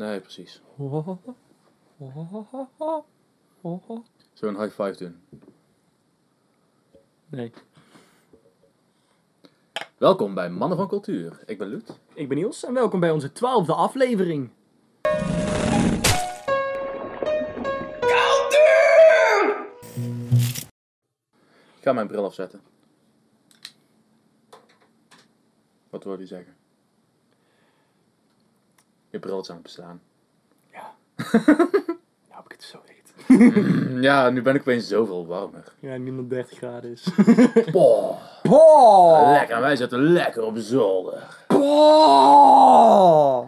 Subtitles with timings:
[0.00, 0.62] Nee, precies.
[4.32, 5.20] Zullen we een high five doen?
[7.26, 7.52] Nee.
[9.98, 11.42] Welkom bij Mannen van Cultuur.
[11.46, 11.98] Ik ben Loet.
[12.14, 14.50] Ik ben Niels en welkom bij onze twaalfde aflevering.
[21.76, 22.60] Ik ga mijn bril afzetten.
[25.90, 26.59] Wat wil je zeggen?
[29.10, 30.00] Je bril is aan het bestaan.
[30.72, 30.94] Ja.
[32.28, 32.98] nou heb ik het zo heet.
[34.00, 35.72] Ja, nu ben ik opeens zoveel warmer.
[35.78, 37.08] Ja, niemand 30 graden is.
[37.72, 39.30] Boah, Boah!
[39.30, 39.60] lekker.
[39.60, 41.44] Wij zitten lekker op zolder.
[41.48, 43.46] Boah!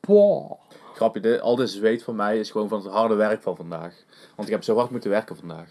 [0.00, 0.60] Boah!
[0.94, 3.94] Grapje, dit, al dit zweet van mij is gewoon van het harde werk van vandaag.
[4.34, 5.68] Want ik heb zo hard moeten werken vandaag.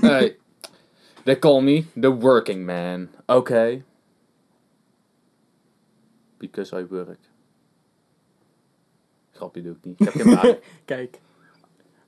[0.00, 0.38] hey,
[1.24, 3.08] they call me the working man.
[3.26, 3.82] Okay.
[6.38, 7.18] Because I work.
[9.32, 10.00] Grapje doe ik niet.
[10.00, 10.56] Ik heb geen baan.
[10.84, 11.18] Kijk,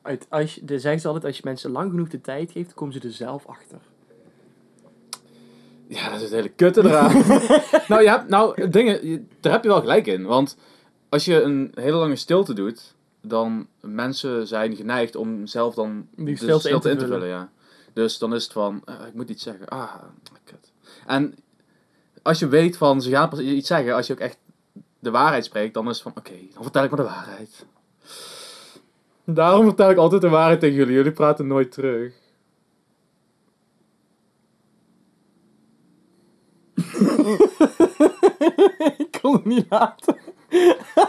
[0.02, 2.74] uit, als je, de zeggen ze altijd, als je mensen lang genoeg de tijd geeft,
[2.74, 3.78] komen ze er zelf achter.
[5.86, 7.12] Ja, dat is het hele kutte eraan.
[7.88, 10.24] nou, je hebt, nou, dingen, je- daar heb je wel gelijk in.
[10.24, 10.56] Want
[11.08, 16.24] als je een hele lange stilte doet, dan mensen zijn geneigd om zelf dan Die
[16.24, 17.20] de stilte in te in te vullen.
[17.20, 17.34] vullen.
[17.36, 17.50] Ja.
[17.94, 19.68] Dus dan is het van, eh, ik moet iets zeggen.
[19.68, 19.94] Ah,
[20.44, 20.72] kut.
[21.06, 21.34] En
[22.22, 24.38] als je weet van, ze gaan pas iets zeggen, als je ook echt
[24.98, 27.66] de waarheid spreekt, dan is het van, oké, dan vertel ik maar de waarheid.
[29.24, 30.94] Daarom vertel ik altijd de waarheid tegen jullie.
[30.94, 32.14] Jullie praten nooit terug.
[38.98, 40.16] ik kon het niet laten.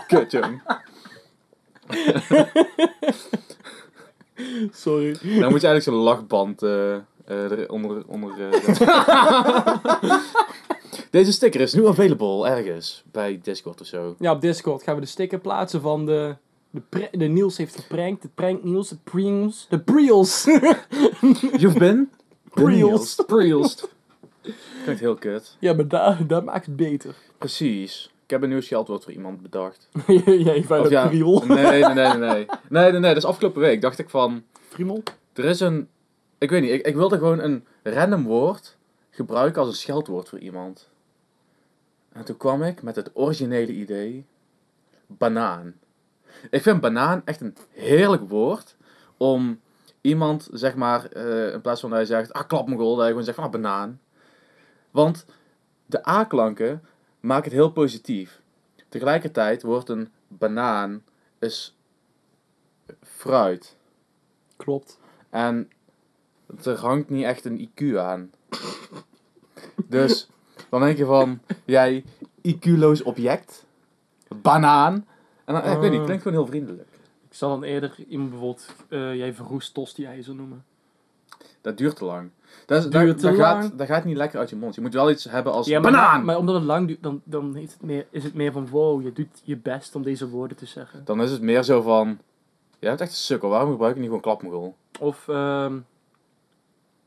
[0.07, 0.61] Kut, jong.
[4.71, 5.11] Sorry.
[5.11, 8.03] Dan moet je eigenlijk zo'n lachband eh, er onder...
[8.07, 8.59] onder eh,
[11.09, 14.15] Deze sticker is nu available ergens bij Discord of zo.
[14.19, 16.35] Ja, op Discord gaan we de sticker plaatsen van de...
[17.11, 18.21] De, Niels heeft geprankt.
[18.21, 18.89] De prank Niels.
[18.89, 19.65] De Priels.
[19.69, 20.43] De Priels.
[21.57, 22.09] You've been?
[22.49, 23.15] Priels.
[23.27, 23.87] Priels.
[24.83, 25.57] Klinkt heel kut.
[25.59, 27.15] ja, maar daar, daar maakt het beter.
[27.37, 28.09] Precies.
[28.25, 29.89] Ik heb een nieuw scheldwoord voor iemand bedacht.
[30.25, 31.43] Jij van ja, Priel.
[31.47, 32.45] nee, nee, nee, nee, nee.
[32.69, 33.81] Nee, nee, is afgelopen week.
[33.81, 34.43] Dacht ik van...
[34.69, 35.03] Friemel?
[35.33, 35.89] Er is een...
[36.37, 36.71] Ik weet niet.
[36.71, 38.77] Ik, ik wilde gewoon een random woord
[39.09, 40.89] gebruiken als een scheldwoord voor iemand.
[42.11, 44.25] En toen kwam ik met het originele idee.
[45.07, 45.73] Banaan.
[46.49, 48.75] Ik vind banaan echt een heerlijk woord
[49.17, 49.59] om
[50.01, 53.23] iemand, zeg maar, eh, in plaats van dat je zegt, ah, klapmogol, dat je gewoon
[53.23, 53.99] zegt van, ah, banaan.
[54.91, 55.25] Want
[55.85, 56.81] de A-klanken
[57.25, 58.41] maken het heel positief.
[58.89, 61.03] Tegelijkertijd wordt een banaan
[61.39, 61.75] is
[63.01, 63.77] fruit.
[64.55, 64.99] Klopt.
[65.29, 65.69] En
[66.63, 68.31] er hangt niet echt een IQ aan.
[69.85, 70.29] Dus
[70.69, 72.03] dan denk je van, jij
[72.41, 73.65] IQ-loos object,
[74.41, 75.07] banaan.
[75.45, 76.89] En dan, ik weet niet, het klinkt gewoon heel vriendelijk.
[77.29, 78.75] Ik zal dan eerder iemand bijvoorbeeld...
[78.89, 80.65] eh, jij verroest tosti-ijzer noemen.
[81.61, 82.29] Dat duurt te lang.
[82.65, 84.75] Dat, is, dat, gaat, dat gaat niet lekker uit je mond.
[84.75, 86.25] Je moet wel iets hebben als Ja, maar, banaan.
[86.25, 88.69] maar omdat het lang duurt, dan, dan heeft het meer, is het meer van...
[88.69, 91.05] Wow, je doet je best om deze woorden te zeggen.
[91.05, 92.07] Dan is het meer zo van,
[92.79, 94.75] jij bent echt een sukkel, waarom gebruik je niet gewoon klapmogol?
[94.99, 95.27] Of...
[95.27, 95.75] ehm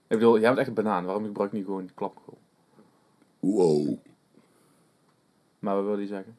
[0.06, 2.38] Ik bedoel, jij bent echt een banaan, waarom gebruik je niet gewoon klapmogol?
[3.41, 3.97] Wow.
[5.58, 6.37] Maar wat wil je zeggen?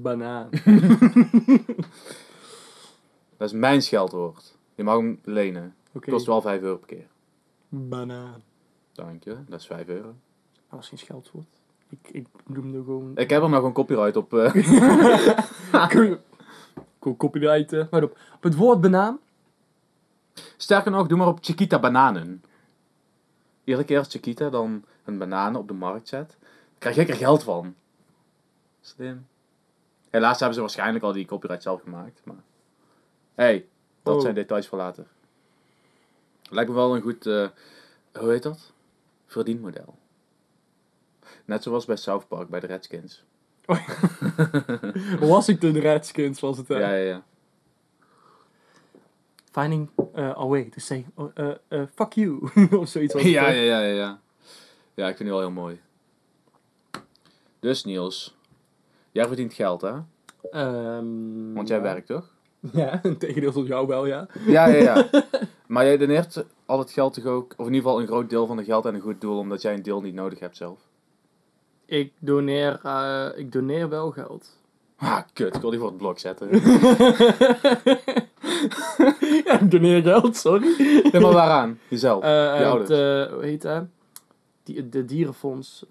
[0.00, 0.48] banaan.
[3.36, 4.56] Dat is mijn scheldwoord.
[4.74, 5.74] Je mag hem lenen.
[6.00, 7.06] Kost wel 5 euro per keer.
[7.68, 8.42] Banaan.
[8.92, 10.14] Dank je, dat is 5 euro.
[10.68, 11.46] Was geen scheldwoord.
[11.88, 13.12] Ik, ik noemde gewoon...
[13.16, 14.34] Ik heb er nog een copyright op.
[14.34, 14.54] eh.
[16.98, 17.88] Cool copyrighten.
[17.90, 19.18] Maar op, op het woord banaan.
[20.56, 22.42] Sterker nog, doe maar op Chiquita bananen.
[23.64, 26.36] Iedere keer als Chiquita dan een banaan op de markt zet,
[26.78, 27.74] krijg ik er geld van.
[28.80, 29.26] Slim.
[30.10, 32.20] Helaas hebben ze waarschijnlijk al die copyright zelf gemaakt.
[32.24, 32.42] Maar...
[33.34, 33.66] hey,
[34.02, 34.20] dat Oh.
[34.20, 35.06] zijn details voor later.
[36.52, 37.48] Lijkt me wel een goed, eh,
[38.12, 38.72] hoe heet dat?
[39.26, 39.98] Verdienmodel.
[41.44, 43.24] Net zoals bij South Park, bij de Redskins.
[45.20, 46.68] Washington Redskins was het.
[46.68, 46.78] hè?
[46.78, 47.22] Ja, ja, ja.
[49.50, 52.50] Finding uh, a way to say uh, uh, uh, fuck you.
[52.80, 54.20] of zoiets was Ja, ja, ja, ja, ja.
[54.94, 55.80] Ja, ik vind die wel heel mooi.
[57.60, 58.36] Dus Niels,
[59.10, 59.94] jij verdient geld hè?
[60.50, 61.82] Ehm, Want jij ja.
[61.82, 62.31] werkt toch?
[62.72, 64.26] Ja, een tegendeel van jou wel, ja.
[64.46, 65.06] Ja, ja, ja.
[65.66, 68.46] maar jij doneert al het geld toch ook, of in ieder geval een groot deel
[68.46, 70.78] van het geld aan een goed doel, omdat jij een deel niet nodig hebt zelf.
[71.86, 74.60] Ik doneer, eh, ik doneer wel geld.
[74.96, 76.48] Ah, kut, ik wil die voor het blok zetten.
[79.44, 80.74] ja, ik doneer geld, sorry.
[81.12, 81.78] Nee, maar waaraan?
[81.88, 82.88] Jezelf, Eh, je eh, ouders.
[82.90, 83.84] het, eh, hoe heet dat?
[84.62, 85.86] die, de dierenfonds.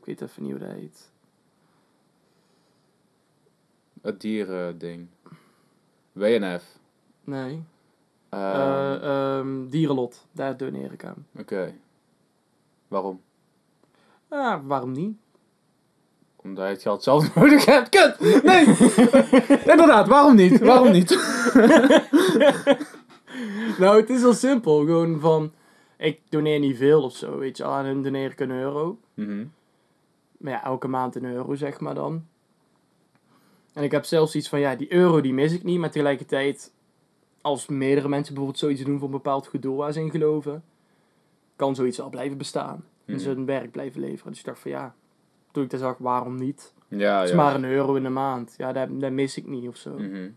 [0.00, 1.10] ik weet even niet hoe dat heet.
[4.02, 5.08] Het dierending.
[6.14, 6.64] WNF.
[7.24, 7.62] Nee.
[8.28, 10.26] Eh, ehm, dierenlot.
[10.32, 11.26] Daar doneer ik aan.
[11.38, 11.74] Oké.
[12.88, 13.20] Waarom?
[14.28, 15.16] Ah, waarom niet?
[16.36, 17.88] Omdat je het geld zelf nodig hebt.
[17.88, 18.42] Kut!
[18.42, 18.66] Nee!
[19.72, 20.60] Inderdaad, waarom niet?
[20.60, 21.10] Waarom niet?
[23.78, 24.78] nou, het is heel simpel.
[24.78, 25.52] Gewoon van,
[25.96, 27.64] ik doneer niet veel of zo, weet je.
[27.64, 28.98] Aan hun doneer ik een euro.
[29.14, 29.44] Mhm.
[30.38, 32.26] Maar ja, elke maand een euro, zeg maar dan.
[33.74, 35.78] En ik heb zelfs iets van, ja, die euro die mis ik niet.
[35.78, 36.72] Maar tegelijkertijd,
[37.40, 40.64] als meerdere mensen bijvoorbeeld zoiets doen voor een bepaald goed doel waar ze in geloven,
[41.56, 42.84] kan zoiets wel blijven bestaan.
[43.04, 43.22] En Mhm.
[43.22, 44.30] ze hun werk blijven leveren.
[44.30, 44.94] Dus ik dacht van, ja,
[45.50, 46.72] toen ik dat zag, waarom niet?
[46.88, 47.36] Ja, Het is ja.
[47.36, 48.54] maar een euro in de maand.
[48.56, 49.90] Ja, dat, dat mis ik niet of zo.
[49.90, 50.28] Mhm.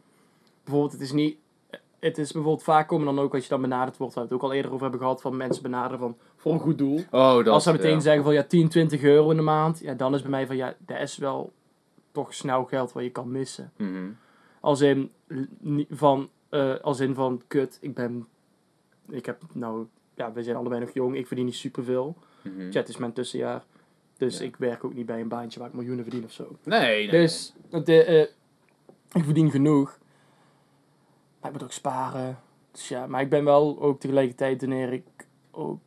[0.64, 1.38] Bijvoorbeeld, het is niet...
[2.00, 4.40] Het is bijvoorbeeld vaak komen dan ook als je dan benaderd wordt, waar we het
[4.44, 7.00] ook al eerder over hebben gehad, van mensen benaderen van voor een goed doel.
[7.12, 8.00] Oh, dat Als ze meteen ja.
[8.00, 10.56] zeggen van ja, 10, 20 euro in de maand, ja, dan is bij mij van
[10.56, 11.52] ja, dat is wel
[12.18, 13.72] toch snel geld wat je kan missen.
[13.78, 14.10] Mhm.
[14.60, 15.12] Als in
[15.90, 18.28] van, eh, als in van kut, ik ben,
[19.10, 22.16] ik heb nou, ja, we zijn allebei nog jong, ik verdien niet superveel.
[22.44, 22.72] Mhm.
[22.72, 23.64] Chat is mijn tussenjaar.
[24.18, 24.46] Dus Ja.
[24.46, 26.58] ik werk ook niet bij een baantje waar ik miljoenen verdien of zo.
[26.64, 27.10] Nee, nee.
[27.10, 27.54] Dus
[27.84, 28.22] de, eh,
[29.12, 30.00] ik verdien genoeg.
[31.40, 32.40] Maar ik moet ook sparen.
[32.72, 35.06] Dus ja, maar ik ben wel ook tegelijkertijd wanneer ik
[35.52, 35.80] ook...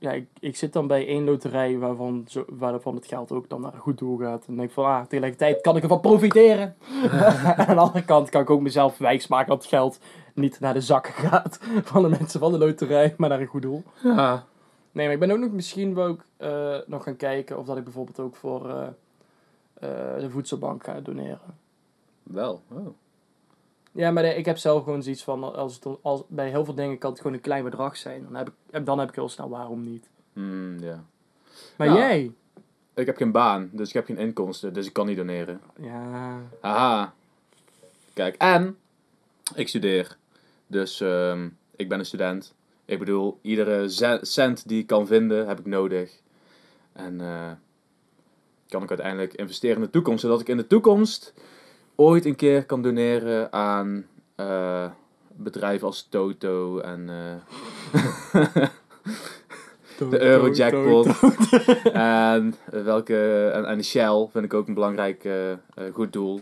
[0.00, 3.60] Ja, ik, ik zit dan bij één loterij waarvan, zo, waarvan het geld ook dan
[3.60, 4.40] naar een goed doel gaat.
[4.40, 6.76] En dan denk ik van, ah, tegelijkertijd kan ik ervan profiteren.
[7.56, 9.98] Aan de andere kant kan ik ook mezelf wijsmaken dat het geld
[10.34, 13.62] niet naar de zakken gaat van de mensen van de loterij, maar naar een goed
[13.62, 13.82] doel.
[14.02, 14.44] Ja.
[14.92, 17.76] Nee, maar ik ben ook nog misschien wel ook, eh, nog gaan kijken of dat
[17.76, 18.86] ik bijvoorbeeld ook voor eh,
[19.74, 21.56] eh, de voedselbank ga doneren.
[22.22, 22.62] Wel.
[22.68, 22.86] Oh.
[23.98, 26.64] Ja, maar de- ik heb zelf gewoon zoiets van, als het, dan- als, bij heel
[26.64, 28.22] veel dingen kan het gewoon een klein bedrag zijn.
[28.22, 30.08] Dan heb ik, dan heb ik heel snel waarom niet.
[30.80, 31.04] Ja.
[31.76, 31.98] Maar Nou.
[31.98, 32.32] jij?
[32.94, 35.60] Ik heb geen baan, dus ik heb geen inkomsten, dus ik kan niet doneren.
[35.80, 37.14] Ja, Haha.
[38.12, 38.76] Kijk, en
[39.54, 40.16] ik studeer.
[40.66, 42.54] Dus ehm, ik ben een student.
[42.84, 43.88] Ik bedoel, iedere
[44.22, 46.20] cent die ik kan vinden, heb ik nodig.
[46.92, 47.50] En eh,
[48.68, 51.34] kan ik uiteindelijk investeren in de toekomst, zodat ik in de toekomst
[52.00, 54.90] ooit een keer kan doneren aan eh,
[55.32, 58.66] bedrijven als Toto en eh,
[60.10, 61.06] de Eurojackpot.
[61.92, 65.28] en, eh, welke, en, en Shell vind ik ook een belangrijk
[65.92, 66.40] goed doel.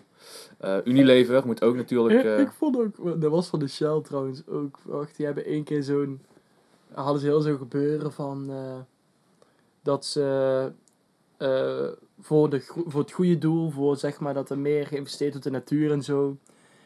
[0.84, 2.38] Unilever moet ook natuurlijk.
[2.38, 4.78] ik vond ook, dat was van de Shell trouwens ook.
[4.82, 6.20] Wacht, die hebben één keer zo'n,
[6.92, 8.50] hadden ze heel zo gebeuren van,
[9.82, 10.72] dat ze
[12.20, 15.52] voor, de, voor het goede doel, voor zeg maar dat er meer geïnvesteerd wordt in
[15.52, 16.36] natuur en zo,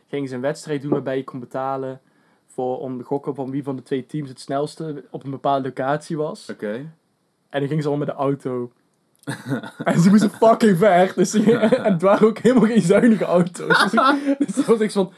[0.08, 2.00] gingen ze een wedstrijd doen waarbij je kon betalen
[2.46, 5.68] voor, om te gokken van wie van de twee teams het snelste op een bepaalde
[5.68, 6.50] locatie was.
[6.50, 6.72] Oké.
[7.48, 8.72] En dan gingen ze allemaal met de auto.
[9.84, 11.12] en ze moesten fucking ver.
[11.14, 13.82] Dus en het waren ook helemaal geen zuinige auto's.
[13.90, 15.12] Dus, dus dat was ik van,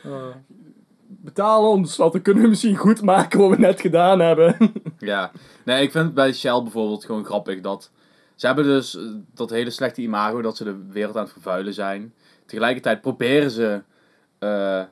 [1.06, 4.72] betalen ons, want dan kunnen we misschien goed maken wat we net gedaan hebben.
[4.98, 5.30] Ja.
[5.64, 7.90] Nee, ik vind het bij Shell bijvoorbeeld gewoon grappig dat.
[8.34, 9.02] Ze hebben dus eh,
[9.34, 12.14] dat hele slechte imago dat ze de wereld aan het vervuilen zijn.
[12.46, 13.82] Tegelijkertijd proberen ze
[14.38, 14.82] eh,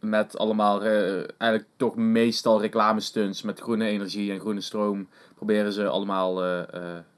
[0.00, 5.08] met allemaal eh, eigenlijk toch meestal reclamestunts met groene energie en groene stroom.
[5.34, 6.34] Proberen ze allemaal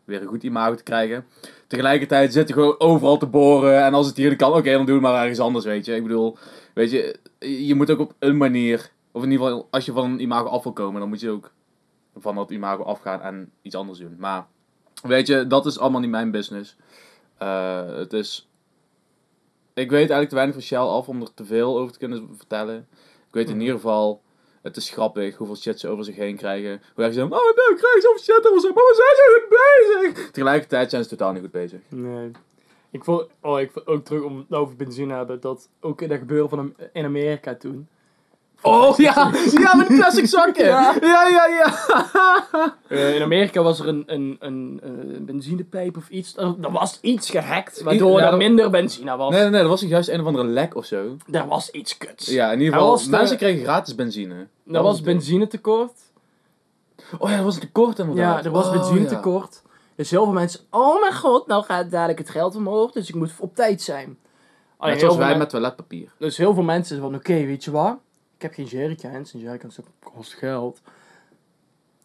[0.05, 1.25] weer een goed imago te krijgen.
[1.67, 3.85] Tegelijkertijd zitten gewoon overal te boren.
[3.85, 5.95] En als het hier kan, oké, dan doen we maar ergens anders, weet je.
[5.95, 6.37] Ik bedoel,
[6.75, 7.19] weet je,
[7.67, 10.49] je moet ook op een manier, of in ieder geval als je van een imago
[10.49, 11.53] af wil komen, dan moet je ook
[12.17, 14.17] van dat imago afgaan en iets anders doen.
[14.19, 14.47] Maar
[15.03, 16.77] weet je, dat is allemaal niet mijn business.
[17.39, 18.49] Eh, het is.
[19.75, 22.29] Ik weet eigenlijk te weinig van Shell af om er te veel over te kunnen
[22.37, 22.89] vertellen.
[23.29, 24.23] Ik weet in ieder geval,
[24.63, 26.83] het is grappig hoeveel shit ze over zich heen krijgen.
[26.95, 29.17] Hoe erg ze zeggen, oh nee, ik krijg zoveel shit over zich, maar we zijn
[29.17, 30.31] zo goed bezig.
[30.31, 31.81] Tegelijkertijd zijn ze totaal niet goed bezig.
[31.89, 32.31] Nee.
[32.91, 36.01] Ik vond, oh, ik vond ook terug om het over benzine te hebben, dat ook
[36.03, 37.89] in dat gebeuren van in Amerika toen.
[38.63, 39.15] Oh ja,
[39.63, 40.65] ja met die plastic zakken.
[40.65, 40.95] Ja.
[41.01, 41.75] Ja, ja, ja.
[42.89, 46.37] Eh, in Amerika was er een, een, een, een benzinepijp of iets.
[46.37, 49.31] Er, er was iets gehackt, waardoor er minder benzine was.
[49.31, 51.17] Nee, nee, nee, dat was juist een of andere lek of zo.
[51.31, 52.27] Er was iets kuts.
[52.27, 54.47] Ja, in ieder Er geval, de- mensen kregen gratis benzine.
[54.73, 55.93] Er was benzinetekort.
[57.19, 58.39] Oh ja, dat was een tekort inderdaad.
[58.39, 59.63] Ja, er was Oh, benzinetekort.
[59.97, 63.15] Dus heel veel mensen, oh mijn god, nou gaat dadelijk het geld omhoog, dus ik
[63.15, 64.19] moet op tijd zijn.
[64.81, 66.13] Net zoals wij met toiletpapier.
[66.19, 67.97] Dus heel veel mensen van, oké, weet je wat?
[68.39, 70.81] Ik heb geen jerrycans en jerrycans kost geld.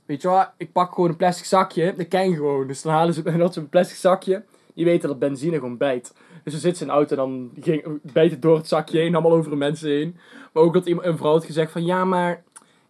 [0.06, 0.52] Weet je wat?
[0.58, 2.68] Ik pak gewoon een plastic zakje, dat ken gewoon.
[2.68, 6.14] Dus dan halen ze dat ze een plastic zakje, die weten dat benzine gewoon bijt.
[6.44, 9.14] Dus dan zit ze in auto en dan ging, bijt het door het zakje heen,
[9.14, 10.18] allemaal over de mensen heen.
[10.54, 12.44] Maar ook dat iemand, een vrouw had gezegd van, ja maar,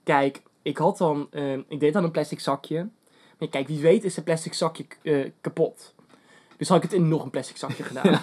[0.03, 2.89] kijk, ik had dan, eh, ik deed dan een plastic zakje.
[3.39, 5.93] Maar kijk, wie weet is het plastic zakje eh, kapot.
[6.63, 8.19] Dus had ik het in nog een plastic zakje gedaan.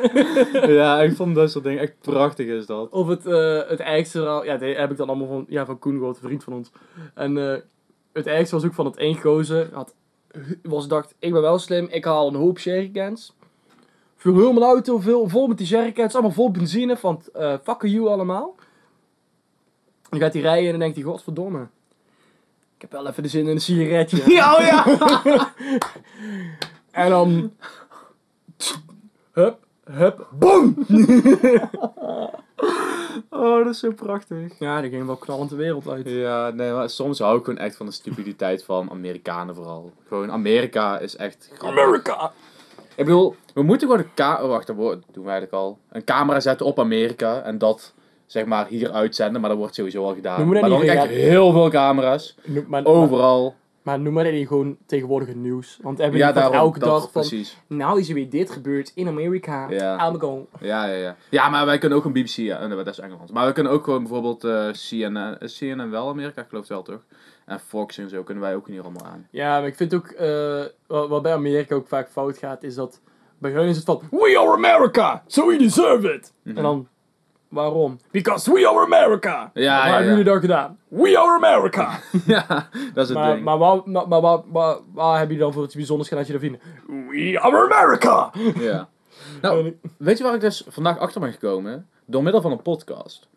[0.74, 2.90] ja, ik vond dat soort dingen echt prachtig is dat.
[2.90, 5.78] Of het, eh, het ergste verhaal, ja, die heb ik dan allemaal van, ja, van
[5.78, 6.70] Koen gehoord, een vriend van ons.
[7.14, 7.60] En eh,
[8.12, 9.94] het ergste was ook van het één gozer, had,
[10.62, 13.34] was dacht, ik ben wel slim, ik haal een hoop jerrycans.
[14.16, 17.82] Vul heel mijn auto vol, vol met die jerrycans, allemaal vol benzine, van eh fuck
[17.82, 18.54] you allemaal.
[20.08, 21.68] Dan gaat hij rijden en dan denkt hij, godverdomme.
[22.74, 24.22] Ik heb wel even de zin in een sigaretje.
[24.32, 25.52] Ja, oh ja!
[26.92, 27.52] En dan...
[29.32, 30.74] Hup, hup, boom!
[33.30, 34.58] Oh, dat is zo prachtig.
[34.58, 36.08] Ja, die ging wel knallend de wereld uit.
[36.08, 39.92] Ja, nee, maar soms hou ik gewoon echt van de stupiditeit van Amerikanen vooral.
[40.08, 41.82] Gewoon, Amerika is echt grappig.
[41.82, 42.32] America!
[42.96, 45.78] Ik bedoel, we moeten gewoon een ka- oh, wacht, dat doen we eigenlijk al.
[45.90, 47.92] Een camera zetten op Amerika en dat
[48.26, 50.48] zeg maar hier uitzenden, maar dat wordt sowieso al gedaan.
[50.48, 53.54] Maar dan echt rega- heel veel camera's, Noem, maar, overal.
[53.82, 55.78] Maar, noem maar gewoon tegenwoordig het nieuws.
[55.82, 57.10] Want we hebben Ja, daarom, elke dat, dag van...
[57.10, 57.58] precies.
[57.66, 59.70] Nou is er weer dit gebeurd in Amerika.
[59.70, 60.08] Ja.
[60.08, 60.46] I'm going.
[60.60, 61.16] Ja, ja, ja.
[61.28, 63.32] Ja, maar wij kunnen ook een BBC, ja, eh, dat is Engeland.
[63.32, 66.82] Maar we kunnen ook gewoon bijvoorbeeld eh CNN, CNN wel Amerika, ik geloof het wel
[66.82, 67.04] toch?
[67.46, 69.26] En Fox en zo kunnen wij ook hier allemaal aan.
[69.30, 70.06] Ja, maar ik vind ook...
[70.06, 73.00] eh, wat, wat bij Amerika ook vaak fout gaat, is dat...
[73.38, 74.00] Bij hun is het van...
[74.10, 75.22] We are America!
[75.26, 76.32] So we deserve it!
[76.42, 76.56] Mhm.
[76.56, 76.88] En dan...
[77.52, 77.98] Waarom?
[78.10, 79.30] Because we are America!
[79.30, 80.08] Ja, Wat ja, hebben ja.
[80.08, 80.78] jullie dan gedaan?
[80.88, 82.00] We are America!
[82.26, 83.44] ja, dat is het maar ding.
[83.44, 86.32] maar, waar, maar, maar waar, waar, waar heb je dan voor iets bijzonders gedaan dat
[86.32, 86.64] je dat vindt?
[87.10, 88.30] We are America!
[88.60, 88.88] Ja.
[89.42, 91.88] Nou, weet je waar ik dus vandaag achter ben gekomen?
[92.06, 93.28] Door middel van een podcast.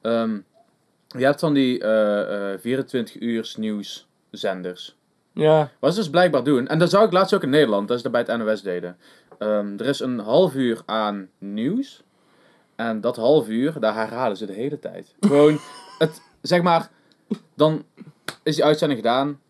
[0.00, 0.38] Ehm,
[1.08, 4.96] je hebt van die eh, eh, 24 uur nieuwszenders.
[5.32, 5.70] Ja.
[5.78, 8.02] Wat ze dus blijkbaar doen, en dat zou ik laatst ook in Nederland, dat is
[8.02, 8.96] dat bij het NOS deden.
[9.38, 12.02] Ehm, er is een half uur aan nieuws.
[12.88, 15.14] En dat half uur, daar herhalen ze de hele tijd.
[15.20, 15.58] Gewoon,
[15.98, 16.90] het, zeg maar,
[17.54, 17.84] dan
[18.42, 19.40] is die uitzending gedaan.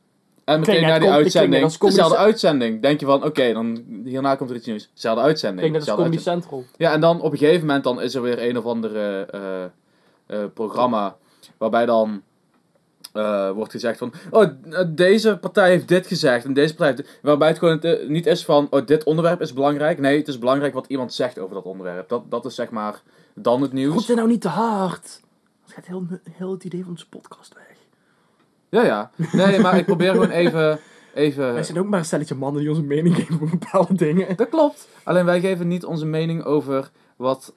[0.45, 4.35] En meteen na die ik uitzending, als dezelfde uitzending, denk je van, oké, dan hierna
[4.35, 4.91] komt er iets nieuws.
[4.95, 5.61] Dezelfde Ik uitzending.
[5.61, 6.23] denk dat is Comedy.
[6.23, 6.65] Central.
[6.77, 9.65] Ja, en dan op een gegeven moment dan is er weer een of andere eh,
[10.27, 11.17] eh, programma
[11.59, 12.23] waarbij dan
[13.12, 14.47] eh, wordt gezegd van, oh,
[14.89, 17.19] deze partij heeft dit gezegd en deze partij heeft dit.
[17.23, 19.99] Waarbij het gewoon niet is van, oh, dit onderwerp is belangrijk.
[19.99, 22.09] Nee, het is belangrijk wat iemand zegt over dat onderwerp.
[22.09, 23.03] Dat, dat is zeg maar
[23.35, 23.95] dan het nieuws.
[23.95, 25.21] Roep dit nou niet te hard.
[25.65, 27.77] Het gaat heel, heel het idee van onze podcast weg.
[28.69, 29.11] Ja, ja.
[29.33, 30.79] Nee, maar ik probeer gewoon even...
[31.15, 31.53] even...
[31.53, 34.37] Wij zijn ook maar een stelletje mannen die onze mening geven over bepaalde dingen.
[34.37, 34.89] Dat klopt.
[35.03, 37.55] Alleen wij geven niet onze mening over wat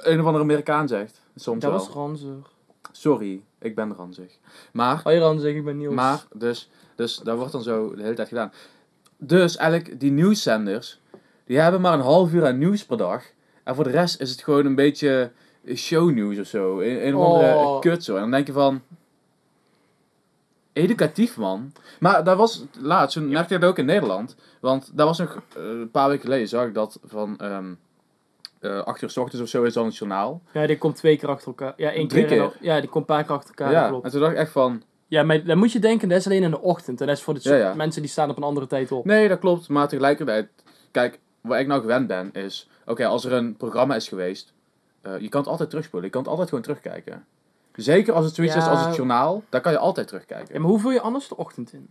[0.00, 1.20] een of andere Amerikaan zegt.
[1.36, 1.80] Soms Dat wel.
[1.80, 2.50] was ranzig.
[2.92, 4.38] Sorry, ik ben ranzig.
[4.72, 5.94] Maar je ranzig, ik ben Niels.
[5.94, 8.52] Maar, dus, dus dat wordt dan zo de hele tijd gedaan.
[9.16, 11.00] Dus eigenlijk, die nieuwszenders,
[11.44, 13.24] die hebben maar een half uur aan nieuws per dag.
[13.70, 15.30] En voor de rest is het gewoon een beetje
[15.74, 16.80] shownieuws of zo.
[16.80, 17.80] Een, een andere Oh.
[17.80, 18.14] kut zo.
[18.14, 18.82] En dan denk je van...
[20.72, 21.72] Educatief, man.
[22.00, 24.36] Maar dat was laatst, toen merkte ik dat ook in Nederland.
[24.60, 27.38] Want daar was nog eh, een paar weken geleden, zag ik dat van...
[27.38, 27.72] ehm
[28.60, 30.42] eh, acht uur s ochtends of zo is dan het journaal.
[30.52, 31.72] Ja, die komt twee keer achter elkaar.
[31.76, 32.52] Ja, één Drie keer.
[32.60, 33.72] ja, die komt een paar keer achter elkaar.
[33.72, 34.04] ja, klopt.
[34.04, 34.82] en toen dacht ik echt van...
[35.06, 37.00] Ja, maar dan moet je denken, dat is alleen in de ochtend.
[37.00, 37.74] En dat is voor de Ja, ja.
[37.74, 39.04] mensen die staan op een andere tijd op.
[39.04, 39.68] Nee, dat klopt.
[39.68, 40.48] Maar tegelijkertijd,
[40.90, 42.68] kijk, waar ik nou gewend ben, is...
[42.86, 44.52] Oké, als er een programma is geweest,
[45.02, 46.06] eh, je kan het altijd terugspoelen.
[46.08, 47.24] Je kan het altijd gewoon terugkijken.
[47.74, 48.60] Zeker als het zoiets Ja.
[48.60, 50.54] is als het journaal, dan kan je altijd terugkijken.
[50.54, 51.88] Ja, maar hoe vul je anders de ochtend in?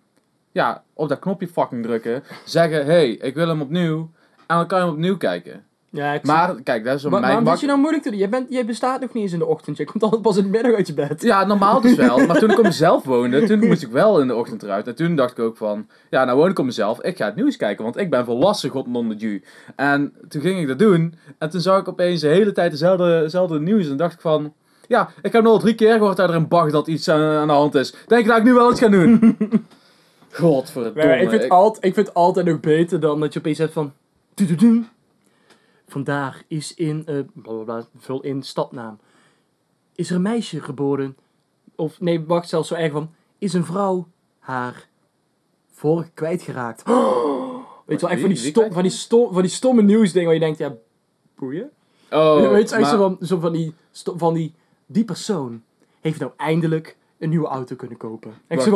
[0.52, 2.24] Ja, op dat knopje fucking drukken.
[2.46, 4.10] Zeggen, hey, ik wil hem opnieuw.
[4.48, 5.66] En dan kan je hem opnieuw kijken.
[5.92, 8.20] Ja, ik Maar, kijk, dat is een mijn waarom zit je nou moeilijk te doen?
[8.20, 9.78] Jij, bent, jij bestaat nog niet eens in de ochtend.
[9.78, 11.22] Je komt altijd pas in de middag uit je bed.
[11.22, 12.18] Ja, normaal dus wel.
[12.28, 14.88] Maar toen ik op mezelf woonde, toen moest ik wel in de ochtend eruit.
[14.88, 17.02] En toen dacht ik ook van, ja, nou woon ik op mezelf.
[17.02, 19.42] Ik ga het nieuws kijken, want ik ben volwassen, god non de.
[19.76, 21.14] En toen ging ik dat doen.
[21.38, 23.90] En toen zag ik opeens de hele tijd dezelfde, dezelfde nieuws.
[23.90, 24.54] En dacht ik van,
[24.88, 27.22] ja, ik heb nu al drie keer gehoord dat er in Bach dat iets aan,
[27.22, 27.96] aan de hand is.
[28.08, 29.38] Denk dat ik nu wel iets ga doen.
[30.32, 31.06] Godverdomme.
[31.06, 33.58] Maar ik, vind ik- alt, ik vind het altijd nog beter dan dat je opeens
[33.58, 33.94] hebt van...
[35.90, 37.04] Vandaag is in...
[37.06, 39.00] eh blablabla, vul in stadnaam.
[39.96, 41.18] Is er een meisje geboren?
[41.76, 43.12] Of nee, wacht zelfs zo erg van...
[43.38, 44.08] Is een vrouw
[44.40, 44.88] haar
[45.72, 46.84] vorige kwijtgeraakt?
[47.86, 50.34] Weet je wel, echt van die, stom, van, die stom, van die stomme nieuwsdingen waar
[50.36, 50.58] je denkt...
[50.58, 50.74] Ja,
[51.36, 51.70] boeien.
[52.12, 53.74] Oh, Weet je, echt maar- zo van, zo van, die,
[54.16, 54.54] van die...
[54.86, 55.64] Die persoon
[56.02, 58.34] heeft nou eindelijk een nieuwe auto kunnen kopen.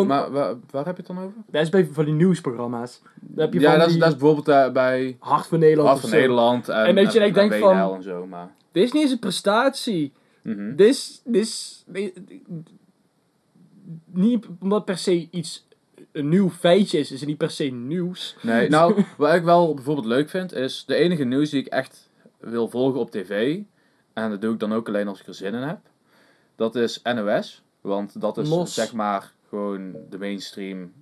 [0.07, 1.33] Maar waar, waar heb je het dan over?
[1.47, 3.01] Dat is bij van die nieuwsprogramma's.
[3.35, 5.99] Heb je Ja, van dat is, dat is bijvoorbeeld eh, bij Hart van Nederland of
[6.01, 6.15] van zo.
[6.15, 8.51] Nederland en, En dat je echt denkt van- en zo, maar...
[8.71, 10.11] Dit is niet eens een prestatie.
[10.75, 12.19] Dit is, dit is, dit-
[14.05, 15.67] niet omdat per se iets
[16.11, 18.35] een nieuw feitje is, is het niet per se nieuws.
[18.41, 22.09] Nee, nou, wat ik wel bijvoorbeeld leuk vind, is de enige nieuws die ik echt
[22.39, 23.59] wil volgen op tv,
[24.13, 25.79] en dat doe ik dan ook alleen als ik er zin in heb,
[26.55, 27.63] dat is NOS.
[27.83, 28.73] Want dat is Mos.
[28.73, 30.93] zeg maar gewoon de mainstream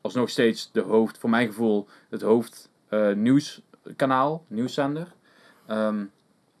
[0.00, 5.14] alsnog steeds de hoofd, voor mijn gevoel, het hoofd eh, nieuwskanaal, nieuwszender.
[5.66, 6.04] Ehm,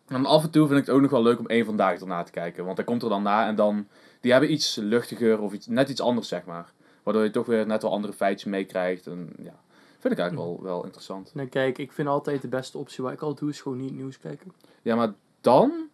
[0.08, 2.22] en af en toe vind ik het ook nog wel leuk om één vandaag erna
[2.22, 2.64] te kijken.
[2.64, 3.86] Want dan komt er dan na en dan,
[4.20, 6.72] die hebben iets luchtiger of iets, net iets anders zeg maar.
[7.02, 9.06] Waardoor je toch weer net wel andere feitjes meekrijgt.
[9.06, 9.54] En ja,
[9.98, 11.34] vind ik eigenlijk wel, wel interessant.
[11.34, 13.94] Nou kijk, ik vind altijd de beste optie wat ik altijd doe, is gewoon niet
[13.94, 14.52] nieuws kijken.
[14.82, 15.88] Ja, maar dan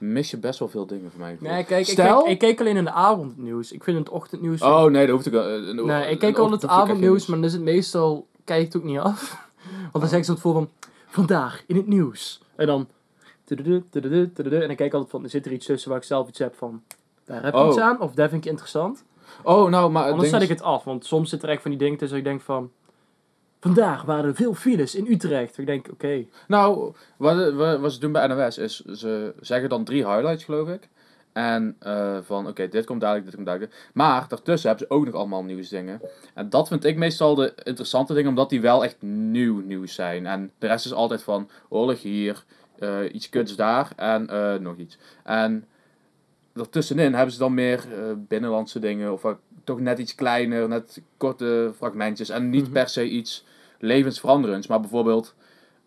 [0.00, 1.36] mis je best wel veel dingen voor mij.
[1.40, 3.72] Nee, kijk, Stel- ik, kijk, ik alleen in de avondnieuws.
[3.72, 4.62] Ik vind het ochtendnieuws...
[4.62, 5.48] Oh nee, dat hoeft ik wel.
[5.48, 8.26] eh, nee, ik kijk al het ik avondnieuws, maar dan is het meestal...
[8.44, 9.48] Kijk ik het ook niet af.
[9.92, 10.68] Want dan zeggen ze het voor van...
[11.06, 12.40] Vandaag in het nieuws.
[12.56, 12.88] En dan...
[13.44, 15.22] tududu, tududu, tududu, En dan kijk ik altijd van...
[15.24, 16.82] Er zit er iets tussen waar ik zelf iets heb van...
[17.24, 17.68] Daar heb je Oh.
[17.68, 18.00] iets aan.
[18.00, 19.04] Of dat vind ik interessant.
[19.42, 20.84] Oh, nou, maar Anders zet ik het af.
[20.84, 22.70] Want soms zit er echt van die dingen tussen ik denk van...
[23.60, 25.58] Vandaag waren er veel files in Utrecht.
[25.58, 26.24] Ik denk, oké.
[26.48, 30.68] Nou, wat, wat, wat ze doen bij NOS is, ze zeggen dan drie highlights, geloof
[30.68, 30.88] ik.
[31.32, 33.90] En eh, van, oké, dit komt dadelijk, dit komt dadelijk.
[33.94, 36.00] Maar daartussen hebben ze ook nog allemaal nieuwsdingen.
[36.34, 40.26] En dat vind ik meestal de interessante dingen, omdat die wel echt nieuw nieuws zijn.
[40.26, 42.44] En de rest is altijd van, oorlog hier,
[42.78, 44.98] eh, iets kuts daar en eh, nog iets.
[45.24, 45.64] En
[46.54, 47.84] daartussenin hebben ze dan meer
[48.16, 52.28] binnenlandse dingen, of toch net iets kleiner, net korte fragmentjes.
[52.28, 52.72] En niet Mhm.
[52.72, 53.44] per se iets
[53.80, 55.34] levensveranderends, maar bijvoorbeeld...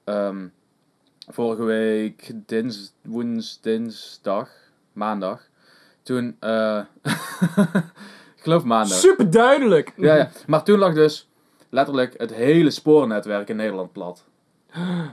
[0.03, 0.47] ehm,
[1.27, 4.49] vorige week dins, woens, dinsdag,
[4.93, 5.41] maandag.
[6.01, 6.79] Toen, eh
[8.35, 8.97] ik geloof maandag.
[8.97, 9.93] Super duidelijk.
[9.97, 11.29] Ja, ja, maar toen lag dus
[11.69, 14.23] letterlijk het hele spoornetwerk in Nederland plat.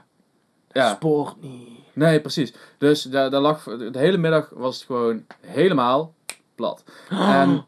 [0.73, 1.69] Ja, Spoort niet.
[1.93, 2.55] nee, precies.
[2.79, 6.15] Dus daar, daar lag, de hele middag was het gewoon helemaal
[6.55, 6.85] plat.
[7.09, 7.67] En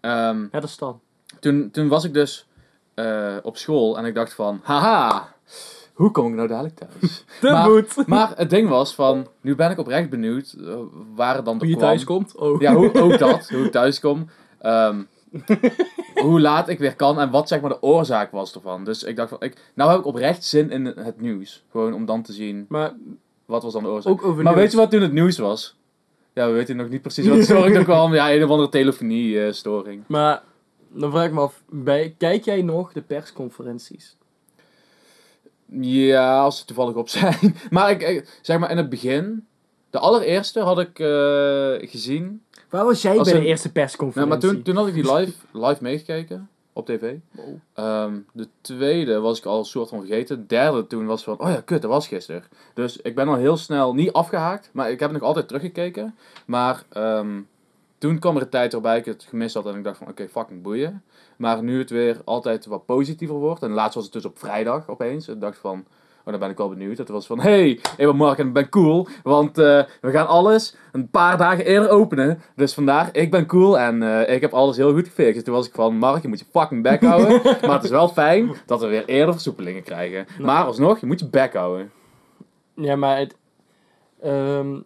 [0.00, 1.00] ehm, Ja, dat is dan.
[1.40, 2.46] toen, toen was ik dus
[2.94, 5.28] eh, op school en ik dacht van, haha,
[5.92, 7.24] hoe kom ik nou dadelijk thuis?
[7.40, 8.04] De Maar-.
[8.06, 10.74] Maar het ding was van, nu ben ik oprecht benieuwd eh,
[11.14, 11.88] waar het dan Hoe je kwam.
[11.88, 12.36] thuis komt.
[12.36, 12.60] Oh.
[12.60, 14.28] Ja, hoe, ook dat, hoe ik thuis kom.
[14.60, 15.02] Ehm,
[16.14, 18.84] hoe laat ik weer kan en wat zeg maar de oorzaak was ervan.
[18.84, 21.64] Dus ik dacht van, ik, nou heb ik oprecht zin in het nieuws.
[21.70, 22.92] Gewoon om dan te zien, Maar
[23.46, 24.12] wat was dan de oorzaak.
[24.12, 25.76] ook over maar weet je wat toen het nieuws was?
[26.34, 28.14] Ja, we weten nog niet precies wat de storing er kwam.
[28.14, 30.02] Ja, een of andere telefonie-storing.
[30.06, 30.42] Maar
[30.94, 34.16] dan vraag ik me af, bij, kijk jij nog de persconferenties?
[35.80, 37.56] ja, als ze toevallig op zijn.
[37.70, 39.46] Maar ik, zeg maar in het begin,
[39.90, 42.42] de allereerste had ik eh, gezien.
[42.68, 44.48] Waar was jij bij een- de eerste Nou, maar persconferentie?
[44.48, 45.32] toen, toen had ik die live,
[45.66, 47.14] live meegekeken op tv.
[47.30, 47.46] Wow.
[47.74, 50.36] Ehm, de tweede was ik al een soort van vergeten.
[50.40, 52.44] De derde toen was van, oh ja, kut, dat was gisteren.
[52.74, 56.14] Dus ik ben al heel snel, niet afgehaakt, maar ik heb nog altijd teruggekeken.
[56.46, 57.40] Maar ehm,
[58.02, 60.28] toen kwam er een tijd waarbij ik het gemist had en ik dacht van, oké,
[60.28, 61.02] fucking boeien.
[61.36, 63.62] Maar nu het weer altijd wat positiever wordt.
[63.62, 65.28] En laatst was het dus op vrijdag opeens.
[65.28, 65.84] Ik dacht van,
[66.24, 66.98] oh, dan ben ik wel benieuwd.
[66.98, 69.06] Het was van, hey, ik ben Mark en ik ben cool.
[69.22, 72.42] Want eh, we gaan alles een paar dagen eerder openen.
[72.56, 75.34] Dus vandaar, ik ben cool en eh, ik heb alles heel goed gefixt.
[75.34, 77.40] Dus toen was ik van, Mark, je moet je fucking bek houden.
[77.66, 80.26] maar het is wel fijn dat we weer eerder versoepelingen krijgen.
[80.40, 81.90] Maar alsnog, je moet je bek houden.
[82.74, 83.36] Ja, maar het...
[84.20, 84.76] ehm,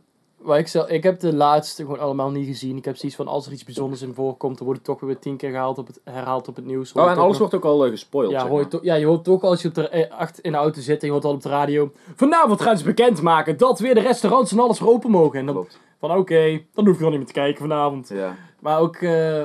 [0.46, 2.76] waar ik, zelf, ik heb de laatste gewoon allemaal niet gezien.
[2.76, 5.18] Ik heb zoiets van, als er iets bijzonders in voorkomt, dan wordt het toch weer
[5.18, 6.92] tien keer gehaald op het, herhaald op het nieuws.
[6.92, 8.30] Hoor Oh, en alles nog- wordt ook al eh, gespoild.
[8.32, 8.84] ja, zeg hoor je maar.
[8.84, 11.06] ja, je hoort toch als je op de, eh, achter in de auto zit en
[11.06, 11.92] je hoort al op de radio...
[12.16, 15.38] Vanavond gaan ze bekendmaken dat weer de restaurants en alles weer open mogen.
[15.38, 15.78] En dan Klopt.
[16.00, 18.08] van, oké, dan hoef ik wel niet meer te kijken vanavond.
[18.08, 18.36] Ja.
[18.60, 19.44] Maar ook eh,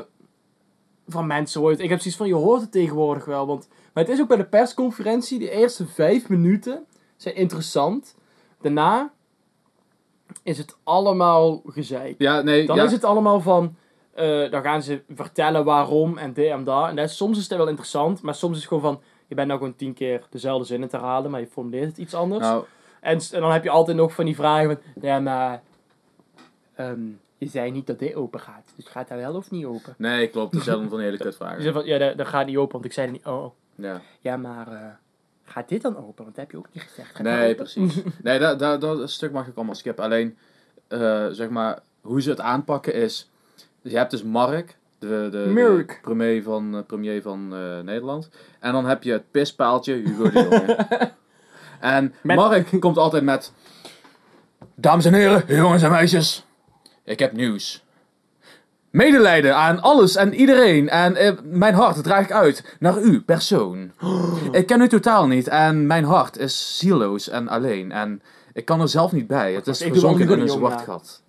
[1.08, 1.80] van mensen hoort.
[1.80, 3.48] Ik heb zoiets van, je hoort het tegenwoordig wel.
[3.48, 6.86] Want, maar het is ook bij de persconferentie, de eerste vijf minuten
[7.18, 8.16] zijn interessant.
[8.62, 9.12] Daarna
[10.44, 12.16] is het allemaal gezeik.
[12.18, 12.84] ja, nee, Dan ja.
[12.84, 13.76] is het allemaal van,
[14.14, 16.90] eh, dan gaan ze vertellen waarom en dit en dat.
[16.90, 19.36] En dat is, soms is het wel interessant, maar soms is het gewoon van, je
[19.36, 22.42] bent nou gewoon tien keer dezelfde zinnen te herhalen, maar je formuleert het iets anders.
[22.42, 22.66] Nou,
[23.00, 25.62] En, dan heb je altijd nog van die vragen van, ja maar,
[26.76, 27.02] ehm,
[27.38, 28.74] je zei niet dat dit open gaat.
[28.76, 29.96] Dus gaat dat wel of niet open?
[29.98, 30.52] nee, klopt.
[30.52, 31.34] Dat is wel van die hele
[31.72, 33.26] van, ja, dat, dat gaat niet open, want ik zei het niet.
[33.26, 33.52] Oh, oh.
[33.76, 34.02] Ja.
[34.20, 34.82] ja, maar eh,
[35.52, 36.24] gaat dit dan open?
[36.24, 37.16] Want dat heb je ook niet gezegd.
[37.16, 38.02] Gaat Nee, precies.
[38.24, 40.04] Nee, dat, dat, dat stuk mag ik allemaal skippen.
[40.04, 40.38] Alleen,
[40.88, 43.30] eh, zeg maar, hoe ze het aanpakken is...
[43.82, 48.30] Je hebt dus Mark, de, de, premier van, eh, premier van eh, Nederland.
[48.60, 50.88] En dan heb je het pispaaltje Hugo de Jonge.
[51.96, 53.54] en Met- Mark komt altijd met...
[54.76, 56.46] Dames en heren, jongens en meisjes.
[57.04, 57.84] Ik heb nieuws.
[58.92, 60.90] Medelijden aan alles en iedereen.
[60.90, 63.92] En eh, mijn hart draag ik uit naar u, persoon.
[64.52, 67.92] Ik ken u totaal niet en mijn hart is zieloos en alleen.
[67.92, 68.22] En
[68.54, 69.54] ik kan er zelf niet bij.
[69.54, 71.22] Het is Ik verzonken in een zwart gat.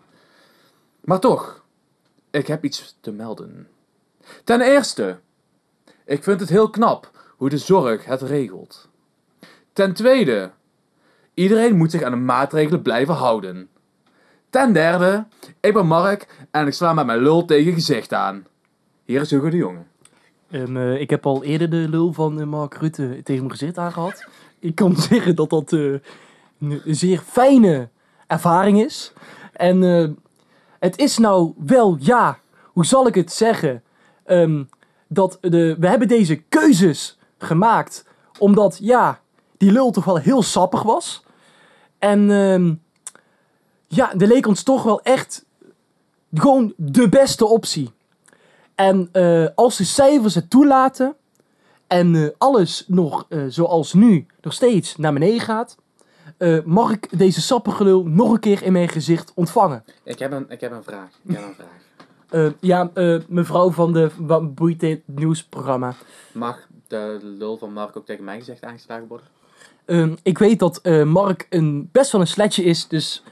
[1.00, 1.64] Maar toch,
[2.30, 3.68] ik heb iets te melden.
[4.44, 5.18] Ten eerste,
[6.04, 8.88] ik vind het heel knap hoe de zorg het regelt.
[9.72, 10.50] Ten tweede,
[11.34, 13.68] iedereen moet zich aan de maatregelen blijven houden.
[14.52, 15.24] Ten derde,
[15.60, 18.46] ik ben Mark en ik sla met mijn lul tegen gezicht aan.
[19.04, 19.82] Hier is Hugo de Jonge.
[20.50, 23.78] Ehm, eh, ik heb al eerder de lul van eh, Mark Rutte tegen mijn gezicht
[23.78, 24.24] aangehad.
[24.58, 25.92] Ik kan zeggen dat dat eh,
[26.60, 27.88] een zeer fijne
[28.26, 29.12] ervaring is.
[29.52, 29.82] En
[30.78, 33.82] het is nou wel, ja, hoe zal ik het zeggen?
[34.24, 34.64] Ehm,
[35.08, 38.06] dat de, we hebben deze keuzes gemaakt
[38.38, 39.20] omdat, ja,
[39.56, 41.24] die lul toch wel heel sappig was.
[41.98, 42.74] En ehm,
[43.94, 45.44] ja, er leek ons toch wel echt
[46.34, 47.90] gewoon de beste optie.
[48.74, 51.14] En eh, als de cijfers het toelaten
[51.86, 55.76] en eh, alles nog eh, zoals nu nog steeds naar beneden gaat,
[56.64, 59.84] mag ik deze sappige lul nog een keer in mijn gezicht ontvangen.
[60.04, 61.08] Ik heb een, ik heb een vraag.
[61.26, 61.80] Ik heb een vraag.
[62.60, 62.90] Ja,
[63.28, 65.94] mevrouw van de wat boeit dit nieuwsprogramma.
[66.32, 69.26] Mag de lul van Mark ook tegen mijn gezicht aangeslagen worden?
[69.84, 73.22] Ehm, ik weet dat Mark een, best wel een sletje is, dus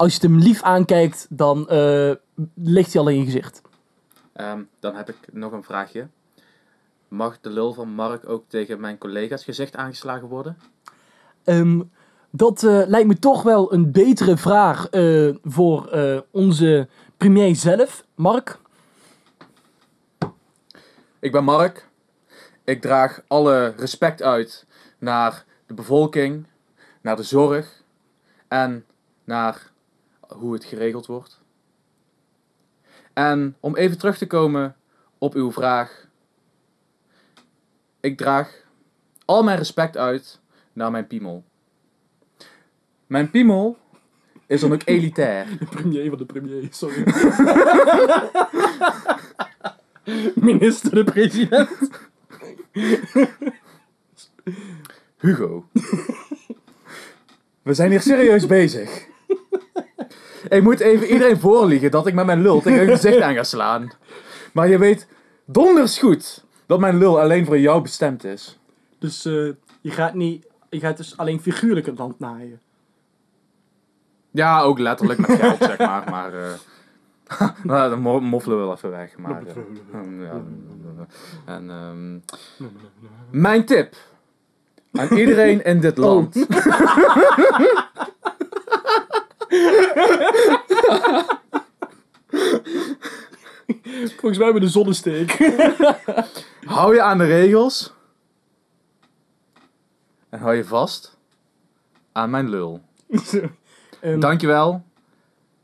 [0.00, 2.12] als je het hem lief aankijkt, dan eh,
[2.54, 3.62] ligt hij al in je gezicht.
[4.32, 6.08] Ehm, dan heb ik nog een vraagje.
[7.08, 10.58] Mag de lul van Mark ook tegen mijn collega's gezicht aangeslagen worden?
[11.44, 11.80] Ehm,
[12.30, 18.04] dat eh, lijkt me toch wel een betere vraag eh, voor eh, onze premier zelf,
[18.14, 18.58] Mark.
[21.18, 21.88] Ik ben Mark.
[22.64, 24.66] Ik draag alle respect uit
[24.98, 26.46] naar de bevolking,
[27.00, 27.82] naar de zorg
[28.48, 28.84] en
[29.24, 29.69] naar
[30.36, 31.40] hoe het geregeld wordt.
[33.12, 34.76] En om even terug te komen
[35.18, 36.08] op uw vraag.
[38.00, 38.64] Ik draag
[39.24, 40.40] al mijn respect uit
[40.72, 41.44] naar mijn piemel.
[43.06, 43.78] Mijn piemel
[44.46, 45.46] is dan ook elitair.
[45.58, 47.04] De premier van de premier, sorry.
[50.50, 51.90] Minister de president.
[55.20, 55.68] Hugo.
[57.62, 59.08] We zijn hier serieus bezig.
[60.48, 63.42] Ik moet even iedereen voorliegen dat ik met mijn lul tegen hun gezicht aan ga
[63.42, 63.90] slaan.
[64.52, 65.06] Maar je weet
[65.44, 68.58] donders goed dat mijn lul alleen voor jou bestemd is.
[68.98, 69.32] Dus eh,
[69.80, 72.60] je, gaat niet, je gaat dus alleen figuurlijk het land naaien.
[74.30, 76.10] Ja, ook letterlijk met geld, zeg maar.
[76.10, 76.50] Maar eh
[77.64, 79.16] nou, dan mo- moffelen we wel even weg.
[79.16, 79.54] Maar, eh,
[80.28, 80.42] ja,
[81.44, 82.18] en, ehm,
[83.30, 83.94] mijn tip
[84.92, 86.34] aan iedereen in dit land.
[94.18, 95.32] Volgens mij met de zonnesteek.
[96.64, 97.92] Hou je aan de regels.
[100.28, 101.16] En hou je vast
[102.12, 102.80] aan mijn lul.
[104.00, 104.82] Ehm, Dankjewel.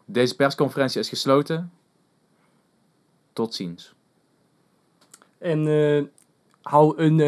[0.05, 1.73] Deze persconferentie is gesloten.
[3.33, 3.95] Tot ziens.
[5.39, 6.05] En eh,
[6.63, 7.19] hou een,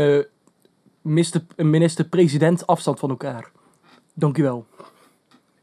[1.57, 3.51] een minister-president afstand van elkaar.
[4.15, 4.67] Dankjewel.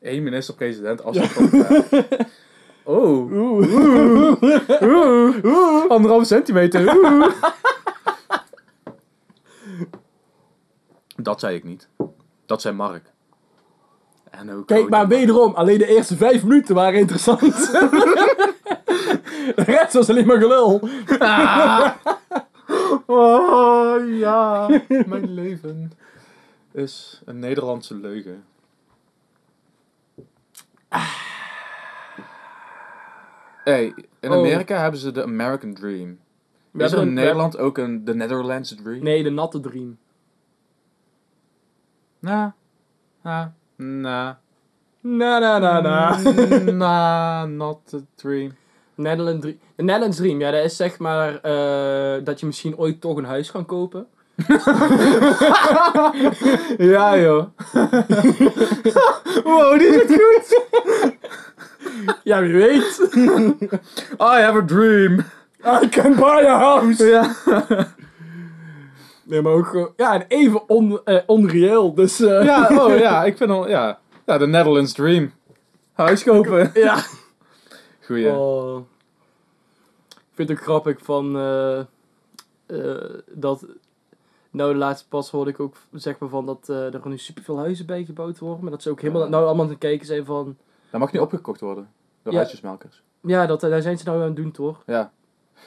[0.06, 2.28] Eén minister-president afstand van elkaar.
[2.84, 3.32] Oh.
[3.32, 4.42] Oeh.
[4.82, 5.90] Oeh.
[5.90, 6.96] Anderhalve centimeter.
[6.96, 7.34] Oeh.
[11.16, 11.88] Dat zei ik niet.
[12.46, 13.14] Dat zei Mark.
[14.32, 17.40] En ook Kijk, maar wederom, alleen de eerste vijf minuten waren interessant.
[19.56, 20.90] de rest was alleen maar gelul.
[23.06, 24.68] Oh ja,
[25.06, 25.92] mijn leven
[26.72, 28.44] is een Nederlandse leugen.
[33.64, 34.38] Hey, in Oh.
[34.38, 36.20] Amerika hebben ze de American Dream.
[36.72, 39.04] We is er hebben in een- Nederland ook een de Netherlands Dream?
[39.04, 39.98] Nee, de natte dream.
[42.20, 42.56] Na,
[43.24, 44.40] na, na,
[45.02, 46.18] Na, na, na, na.
[46.72, 48.52] na, not the dream.
[48.96, 49.58] Netherlands Dream.
[49.76, 53.26] De Netherlands Dream, ja, dat is zeg maar eh, dat je misschien ooit toch een
[53.26, 54.08] huis kan kopen.
[56.78, 57.46] Ja joh.
[59.44, 60.56] wow, die is goed.
[62.24, 63.10] Ja, wie weet.
[64.20, 65.24] I have a dream.
[65.66, 67.06] I can buy a house.
[67.06, 67.36] Ja.
[69.24, 71.94] Nee, maar ook gewoon, ja, en even on, eh, onreëel.
[71.94, 74.00] Dus eh, Ja, oh ja, ik vind al, ja.
[74.26, 75.32] Ja, de Netherlands Dream.
[75.94, 76.72] Huis kopen.
[76.74, 76.98] ja.
[78.06, 78.32] Goeie.
[78.32, 78.78] Oh.
[80.10, 81.80] Ik vind het ook grappig van eh,
[82.66, 83.66] eh, dat.
[84.56, 87.58] Nou, de laatste pas hoorde ik ook zeg maar van dat eh, er nu superveel
[87.58, 88.62] huizen bij gebouwd worden.
[88.62, 89.30] Maar dat ze ook helemaal Ja.
[89.30, 90.58] nou allemaal aan het kijken zijn van.
[90.90, 91.90] Dat mag niet opgekocht worden.
[92.24, 92.40] Door Ja.
[92.40, 93.02] huisjesmelkers.
[93.22, 94.84] Ja, dat, daar zijn ze nou aan het doen toch?
[94.86, 95.12] Ja.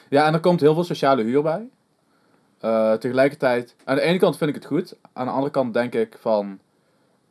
[0.09, 1.69] Ja, en er komt heel veel sociale huur bij.
[2.59, 4.95] Eh, tegelijkertijd, aan de ene kant vind ik het goed.
[5.13, 6.59] Aan de andere kant denk ik van...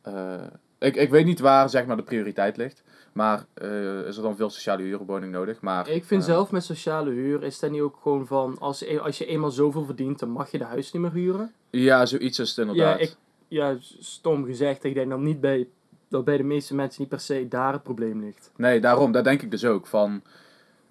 [0.01, 0.33] eh,
[0.79, 2.83] ik, ik weet niet waar zeg maar, de prioriteit ligt.
[3.13, 5.61] Maar eh, is er dan veel sociale huurwoning nodig?
[5.61, 8.79] Maar, Ik vind eh, zelf met sociale huur is dat niet ook gewoon van als,
[8.79, 11.51] je- als je eenmaal zoveel verdient, dan mag je de huis niet meer huren.
[11.69, 12.99] Ja, zoiets is het Ja, inderdaad.
[13.01, 13.15] ik,
[13.47, 14.83] ja, stom gezegd.
[14.83, 15.67] Ik denk dan niet bij
[16.07, 18.51] dat bij de meeste mensen niet per se daar het probleem ligt.
[18.55, 20.21] Nee, daarom, daar denk ik dus ook van.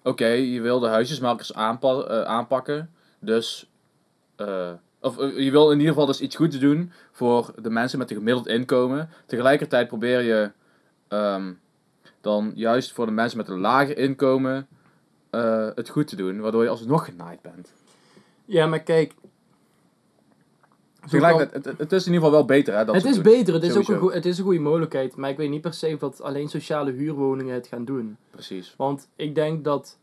[0.03, 2.89] Oké, je wil de huisjesmelkers aanpa- eh, aanpakken.
[3.19, 3.69] Dus
[5.01, 8.09] of eh, je wil in ieder geval dus iets goeds doen voor de mensen met
[8.09, 9.09] een gemiddeld inkomen.
[9.25, 10.51] Tegelijkertijd probeer je
[11.07, 11.51] ehm,
[12.21, 14.67] dan juist voor de mensen met een lager inkomen
[15.29, 17.73] eh, het goed te doen, waardoor je alsnog genaaid bent.
[18.45, 19.13] Ja, maar kijk.
[21.09, 22.85] Tegelijkertijd, het, het is in ieder geval wel beter, hè?
[22.85, 25.15] Dat het is beter, het is, ook een het is een goede mogelijkheid.
[25.15, 28.17] Maar ik weet niet per se of dat alleen sociale huurwoningen het gaan doen.
[28.31, 28.73] Precies.
[28.77, 29.97] Want ik denk dat,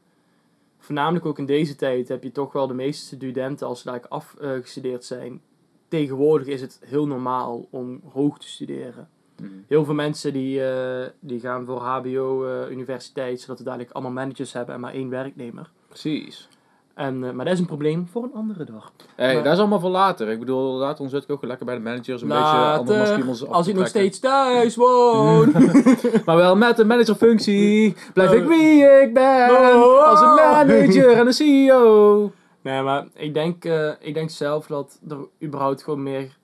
[0.87, 4.09] voornamelijk ook in deze tijd, heb je toch wel de meeste studenten, als ze daar
[4.09, 5.41] afgestudeerd zijn.
[5.89, 9.09] Tegenwoordig is het heel normaal om hoog te studeren.
[9.41, 9.51] Mhm.
[9.67, 14.13] Heel veel mensen die, eh, die gaan voor HBO, eh, universiteit, zodat we dadelijk allemaal
[14.13, 15.71] managers hebben en maar één werknemer.
[15.89, 16.49] Precies.
[16.97, 18.93] En, eh, maar dat is een probleem voor een andere dag.
[19.15, 20.29] Hey, Maar- dat is allemaal voor later.
[20.29, 23.43] Ik bedoel, later ons zit ook lekker bij de managers een beetje andere Later, af
[23.49, 25.53] als ik nog steeds thuis woon.
[26.27, 28.49] Maar wel met een managerfunctie blijf ik Oh.
[28.49, 29.51] wie ik ben.
[29.51, 30.05] Oh.
[30.09, 32.33] Als een manager en een CEO.
[32.63, 36.37] Nee, maar ik denk, eh, ik denk zelf dat er überhaupt gewoon meer...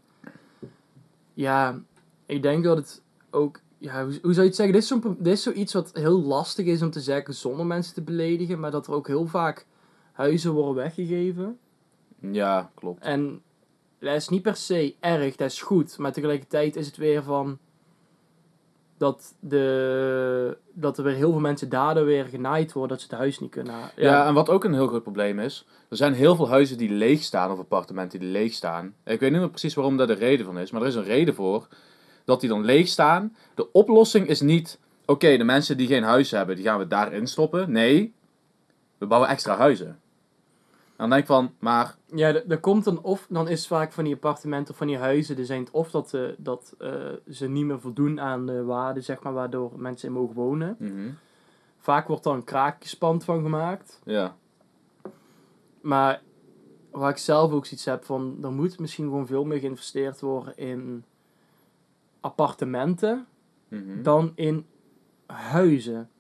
[1.34, 1.78] Ja,
[2.26, 3.60] ik denk dat het ook...
[3.78, 4.74] Ja, hoe, hoe zou je het zeggen?
[4.74, 7.94] Dit is, pro- dit is zoiets wat heel lastig is om te zeggen zonder mensen
[7.94, 8.60] te beledigen.
[8.60, 9.66] Maar dat er ook heel vaak
[10.12, 11.59] huizen worden weggegeven.
[12.20, 13.03] Ja, klopt.
[13.05, 13.42] En
[13.98, 15.98] dat is niet per se erg, dat is goed.
[15.98, 17.59] Maar tegelijkertijd is het weer van...
[18.96, 23.18] Dat, de, dat er weer heel veel mensen daardoor weer genaaid worden dat ze het
[23.18, 24.27] huis niet kunnen Ja.
[24.27, 25.66] en wat ook een heel groot probleem is.
[25.88, 28.94] Er zijn heel veel huizen die leeg staan of appartementen die leeg staan.
[29.05, 30.70] Ik weet niet meer precies waarom daar de reden van is.
[30.70, 31.68] Maar er is een reden voor
[32.25, 33.37] dat die dan leeg staan.
[33.55, 34.79] De oplossing is niet...
[35.07, 37.72] Oké, de mensen die geen huis hebben, die gaan we daarin stoppen.
[37.72, 38.12] Nee,
[38.98, 40.01] we bouwen extra huizen.
[40.96, 41.96] Dan denk ik van, maar...
[42.14, 44.98] Ja, er- er komt dan of, dan is vaak van die appartementen of van die
[44.98, 46.92] huizen, er zijn het of dat, eh, dat eh,
[47.31, 50.76] ze niet meer voldoen aan de waarde, zeg maar, waardoor mensen in mogen wonen.
[50.78, 51.09] mhm,
[51.78, 54.00] Vaak wordt dan een kraakjespand van gemaakt.
[54.05, 54.37] Ja.
[55.81, 56.22] Maar
[56.90, 60.57] waar ik zelf ook zoiets heb van, er moet misschien gewoon veel meer geïnvesteerd worden
[60.57, 61.05] in
[62.20, 63.26] appartementen
[63.68, 64.02] mhm.
[64.02, 64.66] dan in
[65.26, 66.11] huizen.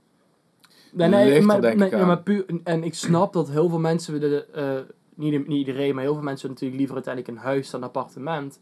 [0.92, 2.06] Nee, nee, maar, denk nee, ik aan.
[2.06, 4.80] maar puur, niet ik snap dat heel veel mensen willen, eh,
[5.14, 8.60] niet, niet iedereen, maar heel veel mensen natuurlijk liever uiteindelijk een huis dan een appartement.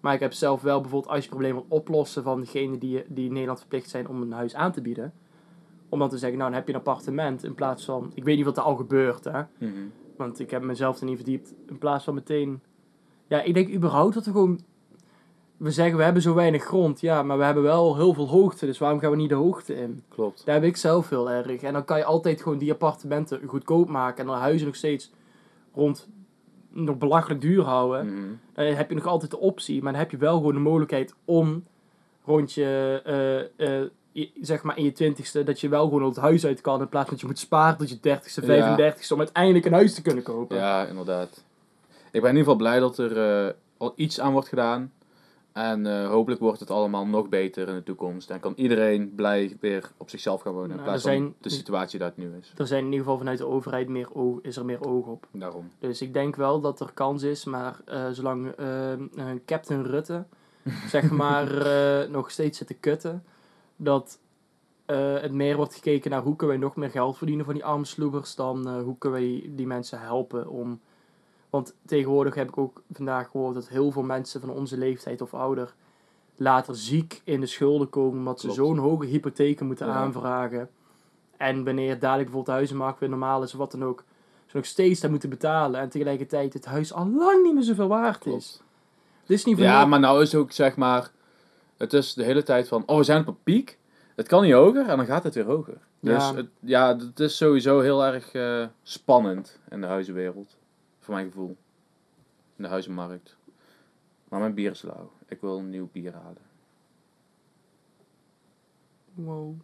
[0.00, 3.04] Maar ik heb zelf wel bijvoorbeeld als je het probleem wilt oplossen van degene die,
[3.08, 5.12] die in Nederland verplicht zijn om een huis aan te bieden.
[5.88, 8.36] Om dan te zeggen, nou dan heb je een appartement in plaats van, ik weet
[8.36, 9.42] niet wat er al gebeurt hè.
[9.58, 9.72] mhm.
[10.16, 11.54] Want ik heb mezelf er niet verdiept.
[11.66, 12.62] In plaats van meteen.
[13.26, 14.60] Ja, ik denk überhaupt dat we gewoon.
[15.64, 17.00] We zeggen we hebben zo weinig grond.
[17.00, 18.66] Ja, maar we hebben wel heel veel hoogte.
[18.66, 20.02] Dus waarom gaan we niet de hoogte in?
[20.08, 20.42] Klopt.
[20.44, 21.62] Daar heb ik zelf heel erg.
[21.62, 24.20] En dan kan je altijd gewoon die appartementen goedkoop maken.
[24.20, 25.10] En dan huizen nog steeds
[25.74, 26.08] rond.
[26.70, 28.06] nog belachelijk duur houden.
[28.06, 28.26] Mhm.
[28.54, 29.82] Dan heb je nog altijd de optie.
[29.82, 31.64] Maar dan heb je wel gewoon de mogelijkheid om.
[32.24, 33.50] rond je.
[34.12, 35.42] je- zeg maar in je twintigste.
[35.44, 36.80] dat je wel gewoon het huis uit kan.
[36.80, 38.46] In plaats van dat je moet sparen tot je dertigste, Ja.
[38.76, 39.12] 35ste.
[39.12, 40.56] om uiteindelijk een huis te kunnen kopen.
[40.56, 41.44] Ja, inderdaad.
[42.10, 44.92] Ik ben in ieder geval blij dat er eh, al iets aan wordt gedaan.
[45.54, 48.30] En eh, hopelijk wordt het allemaal nog beter in de toekomst.
[48.30, 50.70] En kan iedereen blij weer op zichzelf gaan wonen.
[50.70, 52.52] in Nou, plaats er van de situatie dat het nu is.
[52.56, 55.26] er zijn in ieder geval vanuit de overheid meer oog, is er meer oog op.
[55.30, 55.70] Daarom.
[55.78, 58.92] Dus ik denk wel dat er kans is, maar eh, zolang eh,
[59.46, 60.24] Captain Rutte
[60.88, 61.66] zeg maar
[62.10, 63.24] nog steeds zit te kutten,
[63.76, 64.18] dat
[64.86, 68.34] het meer wordt gekeken naar hoe kunnen wij nog meer geld verdienen van die armsloebers
[68.34, 70.80] dan eh, hoe kunnen wij die mensen helpen om...
[71.54, 75.34] Want tegenwoordig heb ik ook vandaag gehoord dat heel veel mensen van onze leeftijd of
[75.34, 75.74] ouder
[76.36, 79.92] later ziek in de schulden komen omdat ze zo'n hoge hypotheken moeten Ja.
[79.92, 80.70] aanvragen.
[81.36, 84.04] En wanneer dadelijk bijvoorbeeld de huizenmarkt weer normaal is of wat dan ook,
[84.46, 87.88] ze nog steeds dat moeten betalen en tegelijkertijd het huis al lang niet meer zoveel
[87.88, 88.60] waard is.
[89.26, 91.10] Dit is niet Ja, maar nou is ook zeg maar.
[91.76, 92.82] Het is de hele tijd van.
[92.86, 93.78] Oh, we zijn op een piek.
[94.14, 95.78] Het kan niet hoger en dan gaat het weer hoger.
[96.00, 96.34] Dus Ja.
[96.34, 100.56] het, ja, het is sowieso heel erg eh, spannend in de huizenwereld.
[101.04, 101.56] Voor mijn gevoel.
[102.56, 103.36] In de huizenmarkt.
[104.28, 105.12] Maar mijn bier is lauw.
[105.26, 106.42] Ik wil een nieuw bier halen.
[109.14, 109.60] Wow.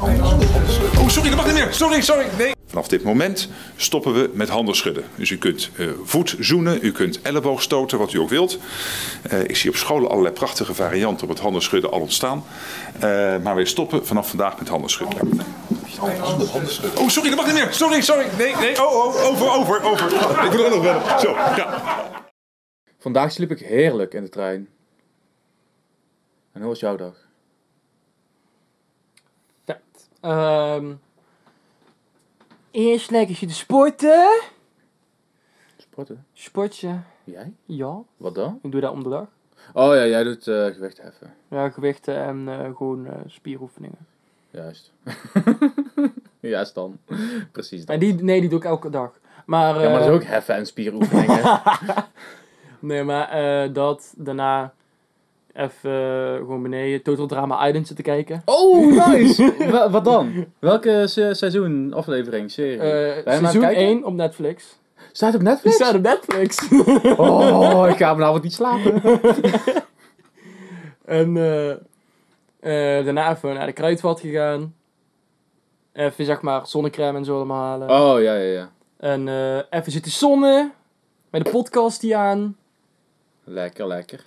[0.00, 1.72] Oh, sorry, dat mag niet meer.
[1.72, 2.26] Sorry, sorry.
[2.38, 2.52] Nee.
[2.66, 5.04] Vanaf dit moment stoppen we met handen schudden.
[5.14, 8.58] Dus u kunt eh, voet zoenen, u kunt elleboog stoten, wat u ook wilt.
[9.22, 12.44] Eh, ik zie op scholen allerlei prachtige varianten op het handen schudden al ontstaan.
[12.94, 13.00] Eh,
[13.42, 15.16] maar wij stoppen vanaf vandaag met handen schudden.
[16.96, 17.72] Oh, sorry, dat mag niet meer.
[17.72, 18.26] Sorry, sorry.
[18.38, 18.86] Nee, nee.
[18.86, 20.44] Oh, oh, over, over, over.
[20.44, 21.18] Ik wil er nog wel.
[21.18, 21.82] Zo, ja.
[22.98, 24.68] Vandaag sliep ik heerlijk in de trein.
[26.52, 27.27] En hoe was jouw dag?
[30.20, 30.92] Ehm,
[32.70, 34.40] eerst lekker zitten sporten.
[35.76, 36.26] Sporten?
[36.32, 37.00] Sportje.
[37.24, 37.52] Jij?
[37.64, 38.58] Ja, Wat dan?
[38.62, 39.26] ik doe dat om de dag.
[39.72, 41.34] Oh ja, jij doet eh gewicht heffen.
[41.50, 43.98] Ja, gewichten en eh, gewoon eh, spieroefeningen.
[44.50, 44.92] Juist.
[46.40, 46.98] Juist dan.
[47.52, 48.00] Precies dat.
[48.00, 49.12] die, nee, die doe ik elke dag.
[49.46, 51.60] Maar, Ja, maar dat is ook heffen en spieroefeningen.
[52.80, 54.72] Nee, maar dat daarna
[55.52, 58.42] even eh, gewoon beneden Total Drama Island zitten kijken.
[58.44, 59.54] oh, nice!
[59.72, 60.46] Wa- wat dan?
[60.58, 62.78] Welke se- seizoen, aflevering, serie?
[62.78, 63.82] Eh, Ben je hem aan het seizoen kijken?
[63.82, 64.78] Oh, 1 op Netflix.
[65.12, 65.74] Staat op Die Netflix?
[65.76, 66.68] staat op Netflix.
[67.16, 69.02] Oh, ik ga vanavond niet slapen.
[71.04, 71.70] en eh,
[72.98, 74.74] eh, daarna even naar de kruidvat gegaan.
[75.92, 77.90] Even zeg maar zonnecrème en zo allemaal halen.
[77.90, 78.70] Oh, ja, ja, ja.
[78.96, 80.72] En eh, even zitten zonnen.
[81.30, 82.56] Met de podcast die aan.
[83.44, 84.24] Lekker, lekker.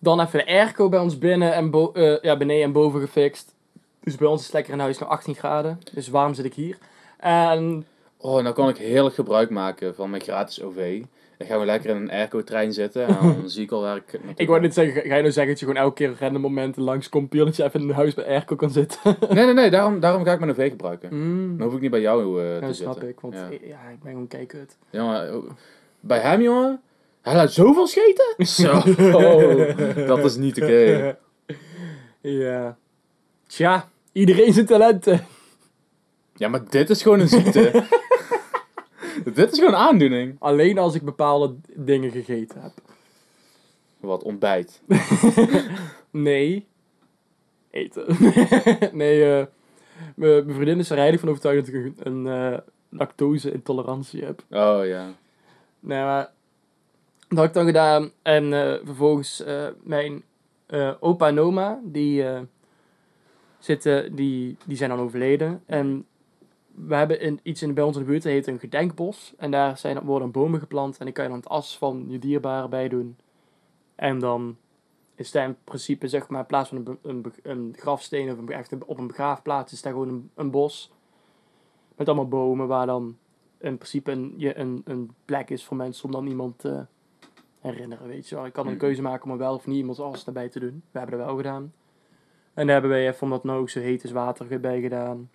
[0.00, 3.54] Dan even de airco bij ons binnen en bo- eh, ja, beneden en boven gefixt.
[4.02, 5.80] Dus bij ons is het lekker in huis nog 18 graden.
[5.94, 6.78] Dus waarom zit ik hier?
[7.18, 7.86] En
[8.20, 11.02] Oh, nou kan ik heerlijk gebruik maken van mijn gratis OV.
[11.36, 14.20] Dan gaan we lekker in een airco-trein zitten en dan zie ik al waar ik...
[14.36, 16.82] ik wou net zeggen, ga je nou zeggen dat je gewoon elke keer random momenten
[16.82, 18.98] langskomt, puur dat je even in huis bij airco kan zitten?
[19.34, 21.08] Nee, nee, nee, daarom, daarom ga ik mijn OV gebruiken.
[21.12, 21.56] Mm.
[21.58, 23.08] Dan hoef ik niet bij jou Ja, te dat snap zitten.
[23.08, 23.46] ik, want Ja.
[23.90, 24.76] ik ben gewoon kijkut.
[24.90, 25.50] Ja, maar, oh,
[26.00, 26.80] bij hem, jongen,
[27.22, 28.34] hij laat zoveel scheten.
[28.46, 28.76] Zo,
[29.16, 31.16] oh, dat is niet oké.
[32.20, 32.78] ja.
[33.46, 35.26] Tja, iedereen zijn talenten.
[36.34, 37.86] Ja, maar dit is gewoon een ziekte.
[39.34, 40.36] dit is gewoon een aandoening.
[40.38, 42.72] Alleen als ik bepaalde dingen gegeten heb.
[44.00, 44.82] Wat ontbijt.
[46.10, 46.66] Nee.
[47.70, 48.16] Eten.
[48.92, 49.46] nee, eh
[50.14, 54.42] mijn vriendin is er heilig van overtuigd dat ik een, een eh, lactose-intolerantie heb.
[54.50, 55.12] Oh ja.
[55.80, 56.30] Nee, maar
[57.28, 58.10] dat had ik dan gedaan.
[58.22, 60.22] En eh, vervolgens eh, mijn
[60.66, 62.24] eh, opa en oma, die,
[63.58, 65.62] zitten, die, die zijn dan overleden.
[65.66, 66.06] En
[66.74, 69.34] we hebben in, iets in, bij ons in de buurt, dat heet een gedenkbos.
[69.36, 70.98] En daar zijn, worden bomen geplant.
[70.98, 73.16] En die kan je dan het as van je dierbaren bij doen.
[73.94, 74.56] En dan
[75.14, 78.98] is daar in principe, zeg maar, in plaats van een, een, grafsteen of echt op
[78.98, 80.92] een begraafplaats, is daar gewoon een, bos.
[81.96, 83.16] Met allemaal bomen waar dan
[83.58, 86.86] in principe een, je, een, een plek is voor mensen om dan iemand te
[87.60, 88.46] herinneren, weet je wel.
[88.46, 88.80] Ik kan een Mhm.
[88.80, 90.82] keuze maken om er wel of niet iemands as erbij te doen.
[90.90, 91.72] We hebben dat wel gedaan.
[92.54, 95.30] En daar hebben wij even, omdat het nou ook zo heet is, water bij gedaan.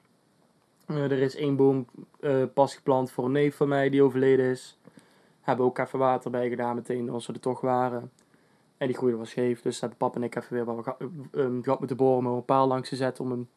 [0.85, 1.85] Eh, er is één boom
[2.19, 4.77] eh, pas geplant voor een neef van mij die overleden is.
[5.41, 8.11] Hebben ook even water bij gedaan meteen als we er toch waren.
[8.77, 10.95] En die groeide was scheef, dus hebben pap en ik even weer wat
[11.31, 13.47] een gat moeten boren, met een paal langs gezet om hem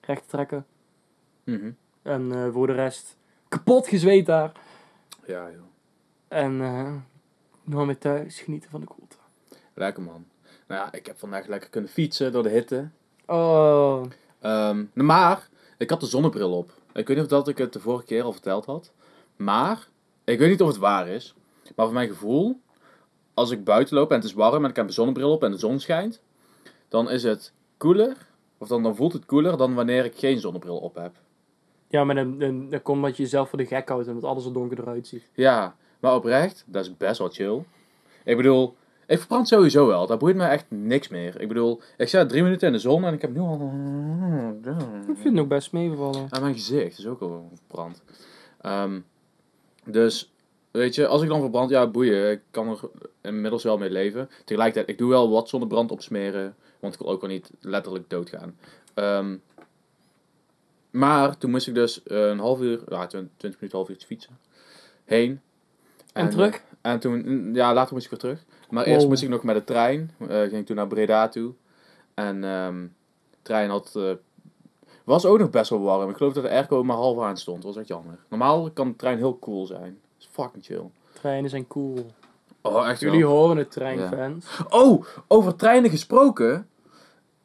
[0.00, 0.66] recht te trekken.
[1.44, 1.70] Mhm.
[2.02, 3.16] En eh, voor de rest
[3.48, 4.52] kapot gezweet daar.
[5.26, 5.62] Ja, joh.
[6.28, 6.60] En
[7.66, 9.16] nou weer thuis genieten van de koelte.
[9.74, 10.24] Lekker man.
[10.66, 12.88] Nou ja, ik heb vandaag lekker kunnen fietsen door de hitte.
[13.26, 14.02] Oh.
[14.40, 15.48] Ehm, maar,
[15.78, 16.70] ik had de zonnebril op.
[16.92, 18.92] Ik weet niet of dat ik het de vorige keer al verteld had.
[19.36, 19.88] Maar,
[20.24, 21.34] ik weet niet of het waar is.
[21.74, 22.60] Maar voor mijn gevoel,
[23.34, 25.50] als ik buiten loop en het is warm en ik heb mijn zonnebril op en
[25.50, 26.20] de zon schijnt,
[26.88, 28.16] dan is het koeler,
[28.58, 31.14] of dan, dan voelt het koeler dan wanneer ik geen zonnebril op heb.
[31.88, 34.24] Ja, maar dan, dan, dan komt dat je jezelf voor de gek houdt en dat
[34.24, 35.28] alles er donker eruit ziet.
[35.32, 37.64] Ja, maar oprecht, dat is best wel chill.
[38.24, 40.06] Ik bedoel, ik verbrand sowieso wel.
[40.06, 41.40] Dat boeit me echt niks meer.
[41.40, 43.72] Ik bedoel, ik sta drie minuten in de zon en ik heb nu al...
[45.08, 46.26] Ik vind het ook best meevallen.
[46.30, 48.02] Aan mijn gezicht is ook al verbrand.
[48.60, 49.00] Ehm,
[49.84, 50.32] dus,
[50.70, 52.30] weet je, als ik dan verbrand, ja, boeien.
[52.30, 52.78] Ik kan er
[53.20, 54.30] inmiddels wel mee leven.
[54.44, 56.54] Tegelijkertijd, ik doe wel wat zonnebrand opsmeren.
[56.80, 58.58] Want ik wil ook wel niet letterlijk doodgaan.
[58.94, 59.36] Ehm,
[60.90, 64.38] maar toen moest ik dus een half uur, ja, 20 minuten, half uur fietsen.
[65.04, 65.40] Heen.
[66.16, 66.62] En terug?
[66.80, 68.44] en toen, ja, later moest ik weer terug.
[68.70, 69.08] Maar eerst Wow.
[69.08, 70.10] moest ik nog met de trein.
[70.18, 71.52] eh, ging ik toen naar Breda toe.
[72.14, 72.80] En ehm,
[73.30, 74.10] de trein had eh,
[75.04, 76.10] was ook nog best wel warm.
[76.10, 77.56] Ik geloof dat de airco maar half aan stond.
[77.62, 78.18] Dat was echt jammer.
[78.28, 79.98] Normaal kan de trein heel cool zijn.
[80.16, 80.90] Dat is fucking chill.
[81.12, 82.10] Treinen zijn cool.
[82.60, 83.30] Oh, echt Jullie wel.
[83.36, 84.46] horen het, treinfans.
[84.70, 86.68] Oh, over treinen gesproken.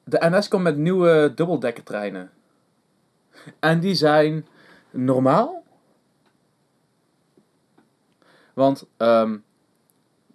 [0.03, 2.29] De NS komt met nieuwe dubbeldekkertreinen.
[3.59, 4.45] En die zijn
[4.91, 5.60] normaal.
[8.53, 9.37] Want ehm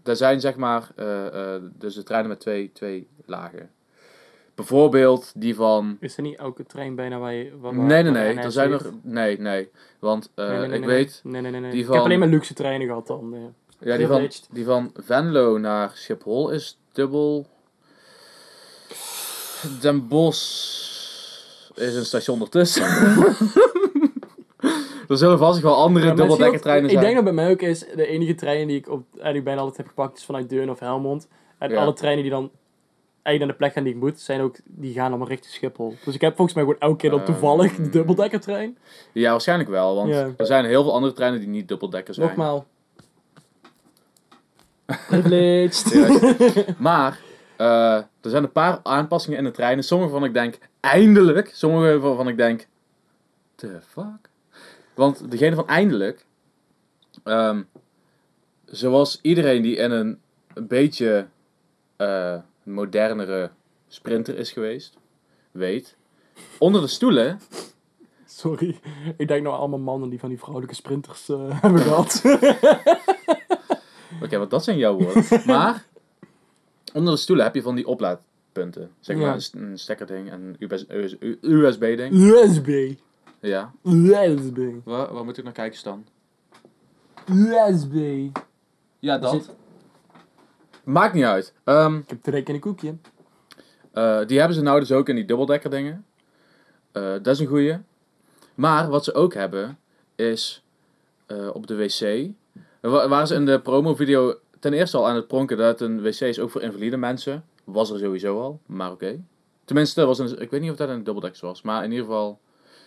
[0.08, 3.70] er zijn zeg maar eh, eh, dus de treinen met twee, twee lagen.
[4.54, 7.52] Bijvoorbeeld die van Is er niet elke trein bijna waar je...
[7.60, 8.34] Waar, Nee, nee, nee.
[8.38, 8.82] Er zijn er.
[9.02, 9.70] Nee, nee.
[9.98, 11.20] Want Nee, nee, nee, ik weet.
[11.24, 11.60] Nee, nee, nee.
[11.60, 11.70] nee.
[11.70, 13.54] die Ik van- heb alleen maar luxe treinen gehad dan.
[13.78, 17.46] Ja, die van, die van Venlo naar Schiphol is dubbel.
[19.80, 22.84] Den Bosch is een station ertussen.
[25.08, 27.02] er zullen vast wel andere dubbeldekkertreinen het zijn.
[27.04, 29.60] Ik denk dat bij mij ook is, de enige trein die ik op, eigenlijk bijna
[29.60, 31.28] altijd heb gepakt, is vanuit Deurne of Helmond.
[31.58, 31.80] En Ja.
[31.80, 32.50] alle treinen die dan
[33.22, 35.94] eigenlijk naar de plek gaan die ik moet, zijn ook, die gaan allemaal richting Schiphol.
[36.04, 37.28] Dus ik heb volgens mij gewoon elke keer dan Ehm.
[37.30, 38.78] toevallig de dubbeldekkertrein.
[39.12, 39.94] Ja, waarschijnlijk wel.
[39.94, 40.30] Want Ja.
[40.36, 42.26] er zijn heel veel andere treinen die niet dubbeldekker zijn.
[42.26, 42.62] Nogmaals.
[45.08, 45.94] Privileged.
[46.78, 47.18] Maar
[47.56, 49.84] eh, er zijn een paar aanpassingen in de treinen.
[49.84, 51.50] Sommige van ik denk, eindelijk.
[51.54, 52.66] Sommige van ik denk,
[53.54, 54.25] the fuck?
[54.96, 56.24] Want degene van eindelijk
[57.24, 57.62] Ehm,
[58.64, 60.20] zoals iedereen die in een,
[60.54, 61.26] een beetje
[61.96, 63.50] eh, modernere
[63.88, 64.96] sprinter is geweest,
[65.50, 65.96] weet.
[66.58, 67.40] Onder de stoelen
[68.26, 68.80] Sorry,
[69.16, 72.22] ik denk nou allemaal mannen die van die vrouwelijke sprinters eh, hebben gehad.
[74.22, 75.24] Oké, want dat zijn jouw woorden.
[75.46, 75.86] maar
[76.94, 78.90] onder de stoelen heb je van die oplaadpunten.
[79.00, 79.32] Zeg maar Ja.
[79.34, 82.14] een, st- een stekkerding en een USB-ding.
[82.14, 82.94] USB.
[83.40, 83.72] Ja.
[83.82, 84.58] USB.
[84.84, 86.06] Waar, waar moet ik naar kijken staan?
[87.30, 88.28] USB.
[88.98, 89.30] Ja, dat.
[89.30, 89.54] Zit-
[90.84, 91.52] Maakt niet uit.
[91.64, 92.94] Ehm, Ik heb trek in een koekje.
[93.92, 96.04] eh, die hebben ze nou dus ook in die dubbeldekker dingen.
[96.92, 97.78] Eh, dat is een goeie.
[98.54, 99.78] Maar wat ze ook hebben,
[100.14, 100.64] is
[101.26, 102.30] eh, op de wc.
[102.80, 106.20] Wa- Waren ze in de promovideo ten eerste al aan het pronken dat een wc
[106.20, 107.44] is ook voor invalide mensen.
[107.64, 109.20] Was er sowieso al, maar oké.
[109.64, 112.06] Tenminste, was een, ik weet niet of dat in de dubbeldekkers was, maar in ieder
[112.06, 112.38] geval...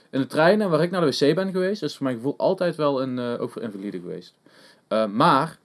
[0.09, 2.75] In de treinen waar ik naar de wc ben geweest, is voor mijn gevoel altijd
[2.75, 4.33] wel een, eh, ook voor invalide geweest.
[4.87, 5.57] Eh, maar,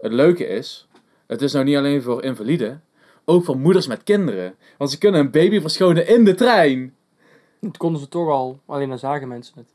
[0.00, 0.88] het leuke is,
[1.26, 2.82] het is nou niet alleen voor invaliden,
[3.24, 4.54] ook voor moeders met kinderen.
[4.78, 6.94] Want ze kunnen een baby verschonen in de trein.
[7.60, 9.70] Dat konden ze toch al, alleen dan zagen mensen het.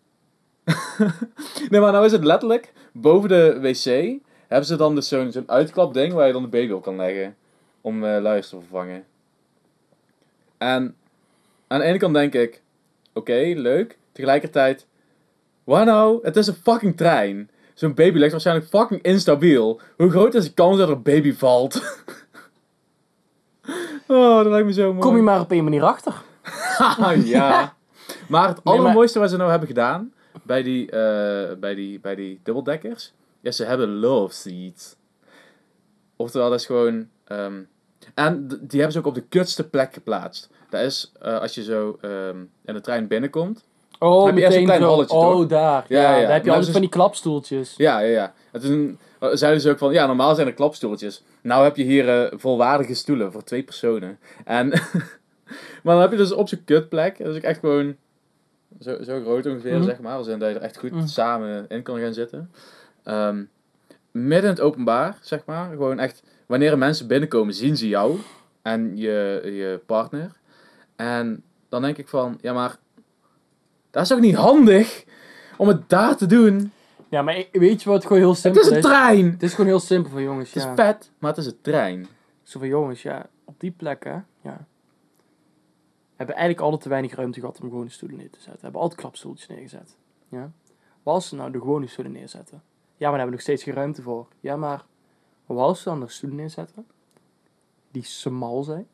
[1.70, 5.50] Nee, maar nou is het letterlijk, boven de wc hebben ze dan dus zo'n zo'n
[5.50, 7.36] uitklapding waar je dan de baby op kan leggen.
[7.82, 9.06] Om eh luiers te vervangen.
[10.58, 10.96] En
[11.68, 12.62] aan de ene kant denk ik,
[13.14, 13.98] oké, leuk.
[14.18, 14.88] Tegelijkertijd,
[15.64, 16.20] waar nou?
[16.24, 17.50] Het is een fucking trein.
[17.74, 19.82] Zo'n baby ligt waarschijnlijk fucking instabiel.
[19.98, 21.76] Hoe groot is de kans dat er een baby valt?
[24.08, 25.06] oh, dat lijkt me zo mooi.
[25.06, 26.14] Kom je maar op een manier achter.
[27.26, 27.76] Ja.
[28.28, 30.14] Maar het allermooiste wat ze nou hebben gedaan
[30.44, 34.96] bij die, eh, bij die, bij die dubbeldekkers, is ze hebben love seats.
[36.16, 37.08] Oftewel, dat is gewoon...
[37.24, 37.62] ehm,
[38.14, 40.50] en die hebben ze ook op de kutste plek geplaatst.
[40.70, 43.66] Dat is, eh, als je zo ehm, in de trein binnenkomt.
[44.00, 44.88] Oh, heb je eerst een klein zo.
[44.88, 45.48] halletje, Oh, toch?
[45.48, 45.86] daar.
[45.88, 47.74] Ja, Ja, ja, Daar heb je altijd ze- van die klapstoeltjes.
[47.78, 48.34] Ja, ja, ja.
[48.52, 51.24] En toen eh, zeiden ze ook van, ja, normaal zijn er klapstoeltjes.
[51.42, 54.20] Nou heb je hier eh, volwaardige stoelen voor twee personen.
[54.46, 54.68] En,
[55.84, 57.96] maar dan heb je dus op zo'n kutplek, dat is ook echt gewoon
[58.80, 59.84] zo, zo groot ongeveer, Mhm.
[59.84, 60.18] zeg maar.
[60.18, 61.06] Dat je er echt goed Mhm.
[61.08, 62.52] samen in kan gaan zitten.
[63.04, 63.44] Ehm,
[64.12, 65.70] midden in het openbaar, zeg maar.
[65.70, 68.18] Gewoon echt, wanneer er mensen binnenkomen, zien ze jou
[68.62, 70.32] en je, je partner.
[70.96, 72.76] En dan denk ik van, ja maar,
[73.92, 75.06] dat is ook niet handig
[75.58, 76.72] om het daar te doen.
[77.10, 79.32] Ja, maar weet je wat gewoon heel Het simpel is een trein!
[79.32, 80.76] Het is gewoon heel simpel van jongens, Het is ja.
[80.76, 82.08] vet, maar het is een trein.
[82.44, 84.66] Zo van jongens, ja, op die plekken, ja.
[86.16, 88.56] Hebben eigenlijk altijd te weinig ruimte gehad om gewone stoelen neer te zetten.
[88.56, 89.96] We hebben altijd klapstoeltjes neergezet.
[90.30, 90.52] Ja.
[91.04, 92.62] Wat als ze nou de gewone stoelen neerzetten?
[92.98, 94.28] Ja, maar daar hebben we nog steeds geen ruimte voor.
[94.40, 94.86] Ja, maar
[95.46, 96.88] als ze dan de stoelen neerzetten?
[97.92, 98.88] Die smal zijn.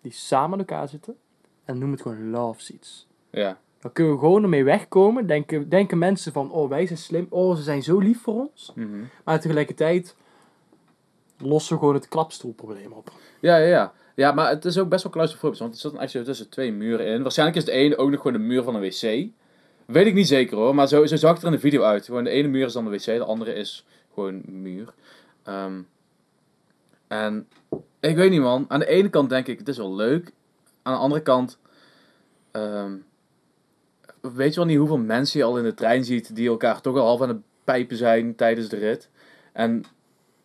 [0.00, 1.16] Die samen aan elkaar zitten.
[1.64, 3.06] En noem het gewoon love seats.
[3.30, 3.58] Ja.
[3.84, 5.26] Dan kunnen we gewoon ermee wegkomen.
[5.26, 7.26] Denken, denken mensen van, oh wij zijn slim.
[7.30, 8.72] Oh, ze zijn zo lief voor ons.
[8.74, 9.02] Mhm.
[9.24, 10.16] Maar tegelijkertijd
[11.38, 13.12] lossen we gewoon het klapstoelprobleem op.
[13.40, 13.92] ja, ja, ja.
[14.14, 16.72] Ja, maar het is ook best wel claustrofobisch, want het zit dan zo tussen twee
[16.72, 17.22] muren in.
[17.22, 19.28] Waarschijnlijk is de ene ook nog gewoon de muur van een wc.
[19.86, 22.04] Weet ik niet zeker hoor, maar zo, zo zag het er in de video uit.
[22.04, 24.94] Gewoon de ene muur is dan de wc, de andere is gewoon muur.
[25.42, 25.80] Ehm,
[27.08, 27.48] en
[28.00, 30.32] ik weet niet man, aan de ene kant denk ik het is wel leuk.
[30.82, 31.58] Aan de andere kant,
[32.50, 32.92] ehm,
[34.34, 36.96] weet je wel niet hoeveel mensen je al in de trein ziet die elkaar toch
[36.96, 39.10] al half aan het pijpen zijn tijdens de rit.
[39.52, 39.84] En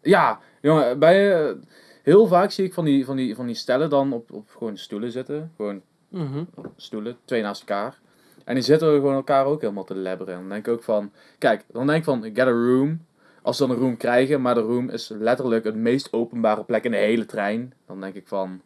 [0.01, 1.55] ja, jongen, bij, eh,
[2.03, 4.77] heel vaak zie ik van die, van die, van die stellen dan op, op gewoon
[4.77, 5.51] stoelen zitten.
[5.55, 6.43] Gewoon Mhm.
[6.75, 7.99] stoelen, twee naast elkaar.
[8.45, 10.33] En die zitten gewoon elkaar ook helemaal te lebberen.
[10.33, 13.05] En dan denk ik ook van, kijk, dan denk ik van, get a room.
[13.41, 16.83] Als ze dan een room krijgen, maar de room is letterlijk het meest openbare plek
[16.83, 17.73] in de hele trein.
[17.87, 18.61] Dan denk ik van,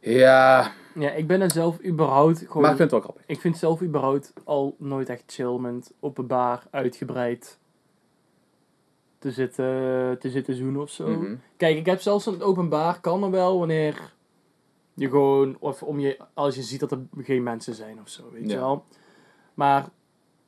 [0.00, 2.62] ja, Ja, ik ben er zelf überhaupt gewoon...
[2.62, 3.22] maar ik vind het wel grappig.
[3.26, 7.58] ik vind zelf überhaupt al nooit echt chill met openbaar, uitgebreid
[9.18, 9.64] te zitten,
[10.18, 11.08] te zitten zoenen of zo.
[11.08, 11.34] Mhm.
[11.56, 14.12] Kijk, ik heb zelfs een openbaar, kan er wel wanneer
[14.94, 18.22] je gewoon, of om je, als je ziet dat er geen mensen zijn of zo,
[18.32, 18.84] weet je wel.
[19.54, 19.88] Maar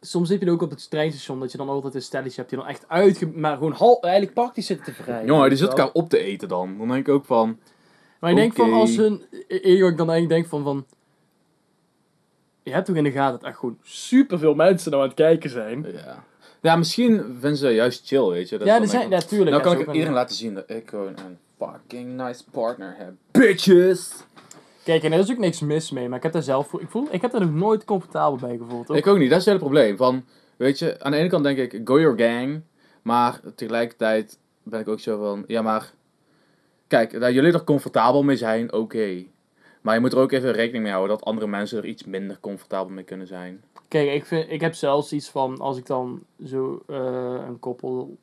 [0.01, 2.49] soms heb je het ook op het treinstation dat je dan altijd een stelletje hebt
[2.49, 3.27] die dan echt uitge...
[3.27, 5.27] Maar gewoon hal, eigenlijk praktisch zitten te vrijen.
[5.27, 6.79] Jongen, die zit elkaar op te eten dan.
[6.79, 7.59] Dan denk ik ook van,
[8.23, 10.87] Maar ik denk van als hun, ik ik dan eigenlijk denk van, van
[12.63, 15.51] je hebt toch in de gaten dat echt gewoon superveel mensen nou aan het kijken
[15.51, 15.87] zijn.
[15.93, 16.25] ja.
[16.61, 18.59] Ja, misschien vinden ze juist chill, weet je.
[18.59, 19.51] Dat ja, er zijn natuurlijk.
[19.51, 23.13] Nou kan ik iedereen laten zien dat ik gewoon een fucking nice partner heb.
[23.31, 24.13] Bitches!
[24.85, 26.89] Kijk, en er is ook niks mis mee, maar ik heb daar zelf voor, ik
[26.89, 28.91] voel, ik heb daar nog nooit comfortabel bij gevoeld.
[28.91, 28.97] Ook.
[28.97, 29.97] Ik ook niet, dat is het hele probleem.
[29.97, 30.25] Van,
[30.57, 32.63] weet je, aan de ene kant denk ik, go your gang.
[33.03, 35.93] Maar tegelijkertijd ben ik ook zo van, ja maar...
[36.93, 39.25] Kijk, dat jullie er comfortabel mee zijn, oké.
[39.81, 42.41] Maar je moet er ook even rekening mee houden dat andere mensen er iets minder
[42.41, 43.63] comfortabel mee kunnen zijn.
[43.89, 48.17] Kijk, ik, vind, ik heb zelfs iets van, als ik dan zo eh, een koppel,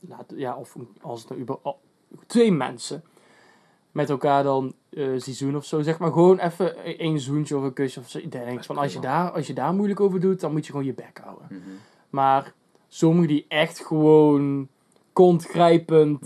[0.00, 1.76] laat, ja, of als het nou über, oh,
[2.26, 3.02] twee mensen
[3.92, 4.74] met elkaar dan
[5.16, 8.18] zie zoenen of zo, zeg maar gewoon even één zoentje of een kusje of zo.
[8.18, 10.70] Ik denk van, als je, daar, als je daar moeilijk over doet, dan moet je
[10.70, 11.46] gewoon je bek houden.
[11.50, 11.60] Mhm.
[12.10, 12.52] Maar
[12.88, 14.68] sommigen die echt gewoon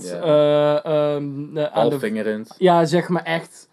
[0.05, 1.99] eh, ehm, eh, aan de
[2.59, 3.69] ja, zeg maar echt.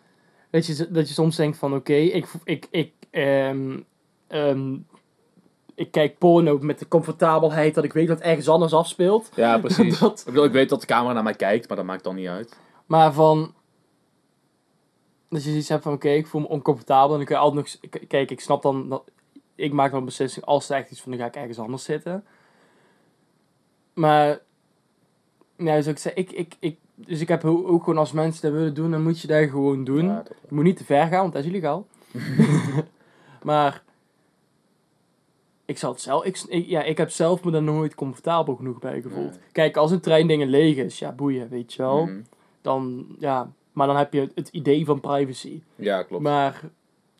[0.49, 3.79] Dat je, dat je soms denkt van oké, ik, ik, ik, ehm,
[4.27, 4.73] ehm,
[5.75, 9.29] ik kijk porno met de comfortabelheid dat ik weet dat ergens anders afspeelt.
[9.35, 9.99] Ja, precies.
[9.99, 12.15] Dat- Ik bedoel, ik weet dat de camera naar mij kijkt, maar dat maakt dan
[12.15, 12.57] niet uit.
[12.85, 13.53] Maar van.
[15.29, 17.11] Dat je zoiets hebt van oké, ik voel me oncomfortabel.
[17.11, 18.01] En dan kun je altijd nog.
[18.07, 19.03] Kijk, ik snap dan dat.
[19.55, 21.83] Ik maak dan een beslissing als er echt iets van dan ga ik ergens anders
[21.83, 22.25] zitten.
[23.93, 24.39] Maar.
[25.57, 28.51] Nou, zoals ik zei, ik, ik, ik, dus ik heb ook gewoon als mensen dat
[28.51, 30.05] willen doen, dan moet je dat gewoon doen.
[30.05, 31.87] Ja, dat- Je moet niet te ver gaan, want dat is illegaal.
[33.43, 33.83] maar
[35.65, 36.23] ik zal het zelf.
[36.25, 39.29] Ik, ik- ja, ik heb zelf me daar nooit comfortabel genoeg bij gevoeld.
[39.31, 39.39] Nee.
[39.51, 42.05] Kijk, als een trein dingen leeg is, ja, boeien, weet je wel.
[42.05, 42.19] Mhm.
[42.61, 45.61] Dan, ja, maar dan heb je het idee van privacy.
[45.75, 46.23] Ja, klopt.
[46.23, 46.61] Maar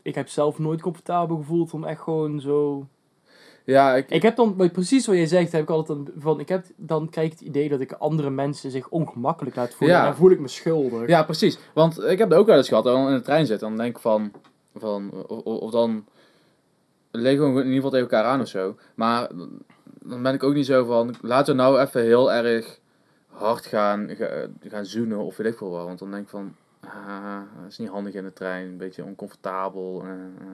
[0.02, 2.88] ik heb zelf nooit comfortabel gevoeld om echt gewoon zo.
[3.74, 6.40] Ja, ik, Ik heb dan, precies wat je zegt, heb ik altijd een- van.
[6.40, 9.96] Ik heb, dan krijg ik het idee dat ik andere mensen zich ongemakkelijk laat voelen.
[9.98, 10.02] Ja.
[10.04, 11.08] En dan voel ik me schuldig.
[11.08, 11.58] Ja, precies.
[11.74, 13.60] Want ik heb het ook wel eens gehad, dat ik dan in de trein zit.
[13.60, 14.32] Dan denk ik van,
[14.76, 15.12] van
[15.44, 16.06] of, dan
[17.12, 18.76] liggen we in ieder geval tegen elkaar aan of zo.
[18.96, 19.28] Maar
[20.02, 22.80] dan ben ik ook niet zo van, laten we nou even heel erg
[23.28, 25.86] hard gaan, ga- gaan zoenen of weet ik veel wat.
[25.86, 29.04] Want dan denk ik van, ah, dat is niet handig in de trein, een beetje
[29.04, 30.02] oncomfortabel.
[30.04, 30.48] eh, eh,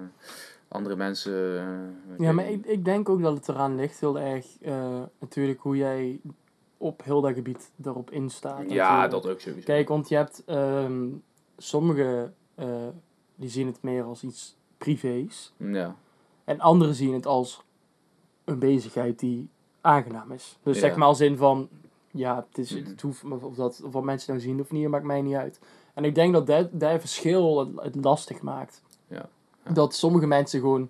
[0.73, 1.59] andere mensen...
[1.59, 5.59] eh, Ja, maar ik, ik denk ook dat het eraan ligt heel erg eh, natuurlijk
[5.61, 6.19] hoe jij
[6.77, 8.71] op heel dat gebied erop instaat.
[8.71, 9.65] Ja, dat ook sowieso.
[9.65, 11.07] Kijk, want je hebt ehm
[11.57, 12.87] sommigen eh,
[13.35, 15.53] die zien het meer als iets privés.
[15.57, 15.95] Ja,
[16.43, 17.63] En anderen zien het als
[18.43, 19.49] een bezigheid die
[19.81, 20.57] aangenaam is.
[20.63, 20.81] Dus Ja.
[20.81, 21.69] zeg maar als in van,
[22.11, 22.89] ja, het, is, Mhm.
[22.89, 25.59] het hoeft, of, dat, of wat mensen nou zien of niet, maakt mij niet uit.
[25.93, 28.81] En ik denk dat dat, dat verschil het, het lastig maakt.
[29.07, 29.29] Ja.
[29.69, 30.89] Dat sommige mensen gewoon,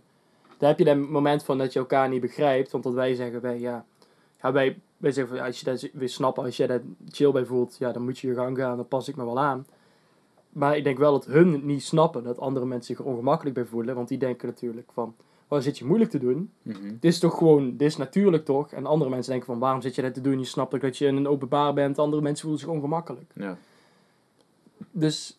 [0.57, 2.71] daar heb je dat moment van dat je elkaar niet begrijpt.
[2.71, 3.85] Want dat wij zeggen, wij, ja,
[4.41, 7.45] ja wij, wij zeggen van, als je dat weer snappen, als je daar chill bij
[7.45, 9.65] voelt, ja, dan moet je je gang gaan, dan pas ik me wel aan.
[10.49, 13.55] Maar ik denk wel dat hun het niet snappen, dat andere mensen zich er ongemakkelijk
[13.55, 13.95] bij voelen.
[13.95, 15.15] Want die denken natuurlijk van,
[15.47, 16.51] waar zit je moeilijk te doen?
[16.61, 16.87] Mhm.
[16.87, 18.71] Dit is toch gewoon, dit is natuurlijk toch?
[18.71, 20.39] En andere mensen denken van, waarom zit je dat te doen?
[20.39, 21.99] Je snapt ook dat je in een openbaar bent.
[21.99, 23.31] Andere mensen voelen zich ongemakkelijk.
[23.35, 23.57] ja.
[24.91, 25.37] Dus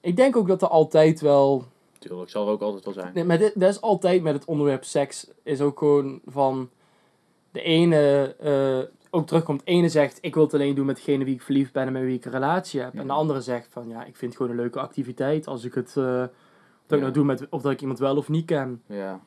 [0.00, 1.64] ik denk ook dat er altijd wel...
[2.08, 3.10] Tuurlijk, zal er ook altijd wel zijn.
[3.14, 5.30] Nee, maar dit, dat is altijd met het onderwerp seks.
[5.42, 6.70] Is ook gewoon van...
[7.50, 8.78] De ene eh,
[9.10, 9.60] ook terugkomt.
[9.64, 11.92] De ene zegt, ik wil het alleen doen met degene wie ik verliefd ben en
[11.92, 12.94] met wie ik een relatie heb.
[12.94, 15.46] En de andere zegt van, ja, ik vind het gewoon een leuke activiteit.
[15.46, 15.94] Als ik het...
[15.94, 16.30] dat
[16.88, 18.82] ik nou doe met, of dat ik iemand wel of niet ken.
[18.86, 19.20] Ja.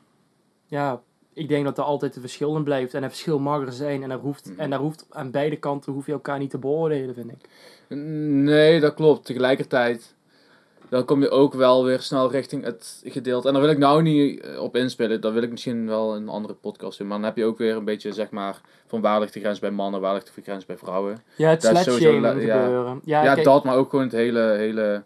[0.66, 1.02] ja,
[1.34, 2.94] ik denk dat er altijd een verschil in blijft.
[2.94, 4.04] En een verschil mag er zijn.
[4.04, 4.60] En, er hoeft, Mhm.
[4.60, 7.50] en daar hoeft, aan beide kanten hoef je elkaar niet te beoordelen, vind ik.
[8.38, 9.26] Nee, dat klopt.
[9.26, 10.16] Tegelijkertijd,
[10.90, 13.48] dan kom je ook wel weer snel richting het gedeelte.
[13.48, 15.22] En daar wil ik nou niet eh, op inspelen.
[15.22, 17.08] Dat wil ik misschien wel een andere podcast doen.
[17.08, 19.60] Maar dan heb je ook weer een beetje, zeg maar, van waar ligt de grens
[19.60, 21.22] bij mannen, waar ligt de grens bij vrouwen.
[21.36, 22.62] Ja, het la- ja.
[22.64, 23.02] gebeuren.
[23.04, 25.04] Ja, Ja, kijk, dat, maar ook gewoon het hele, hele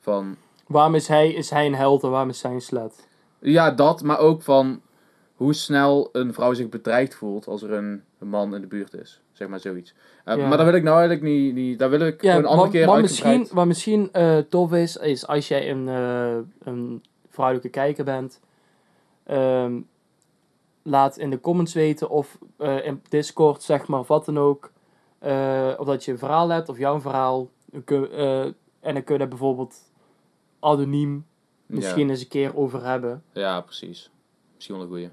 [0.00, 0.36] van...
[0.66, 3.06] waarom is hij, is hij een held en waarom is zij een slet?
[3.38, 4.80] Ja, dat, maar ook van
[5.34, 8.94] hoe snel een vrouw zich bedreigd voelt als er een, een man in de buurt
[8.94, 9.20] is.
[9.42, 9.94] Zeg maar zoiets.
[10.24, 10.48] Eh, Ja.
[10.48, 12.70] Maar daar wil ik nou eigenlijk niet, niet daar wil ik Ja, een andere wat,
[12.70, 17.68] keer wat misschien, wat misschien eh, tof is, is als jij een, eh, een vrouwelijke
[17.68, 18.40] kijker bent,
[19.24, 19.80] ehm,
[20.82, 24.72] laat in de comments weten of in Discord, zeg maar, of wat dan ook,
[25.78, 27.48] of dat je een verhaal hebt of jouw verhaal.
[28.80, 29.74] En dan kun je daar bijvoorbeeld
[30.60, 31.26] anoniem
[31.66, 33.22] misschien eens een keer over hebben.
[33.32, 34.10] Ja, ja, precies.
[34.54, 35.08] Misschien wel een goeie.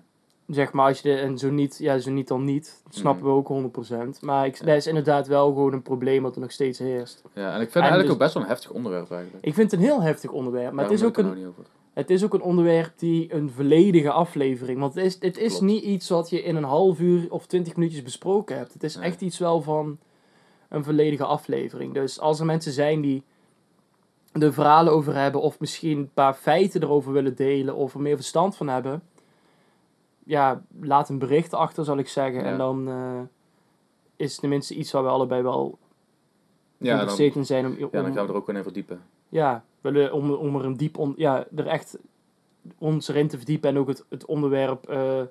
[0.49, 2.81] Zeg maar, als je de, en zo niet, ja, zo niet dan niet.
[2.83, 3.31] Dat snappen Mhm.
[3.33, 4.21] we ook 100%.
[4.21, 4.65] Maar ik, Ja.
[4.65, 7.21] dat is inderdaad wel gewoon een probleem wat er nog steeds heerst.
[7.33, 9.45] Ja, en ik vind het En eigenlijk dus- ook best wel een heftig onderwerp eigenlijk.
[9.45, 10.73] Ik vind het een heel heftig onderwerp.
[10.73, 11.53] Maar het is, ook een, er nou
[11.93, 14.79] het is ook een onderwerp die een volledige aflevering...
[14.79, 15.61] Want het is, het is Klopt.
[15.65, 18.73] niet iets wat je in een half uur of twintig minuutjes besproken hebt.
[18.73, 19.05] Het is Nee.
[19.05, 19.97] echt iets wel van
[20.69, 21.93] een volledige aflevering.
[21.93, 23.23] Dus als er mensen zijn die
[24.31, 25.41] er verhalen over hebben...
[25.41, 27.75] of misschien een paar feiten erover willen delen...
[27.75, 29.01] of er meer verstand van hebben...
[30.29, 32.43] Ja, laat een bericht achter, zal ik zeggen.
[32.43, 32.51] Ja.
[32.51, 33.21] En dan eh,
[34.15, 35.77] is het tenminste iets waar we allebei wel
[36.77, 37.65] Ja, dan, geïnteresseerd in zijn.
[37.65, 39.01] Om, om, ja, dan gaan we er ook gewoon in verdiepen.
[39.29, 41.97] ja, willen om, om er een diep on, ja, er echt
[42.77, 45.21] ons erin te verdiepen en ook het, het onderwerp eh,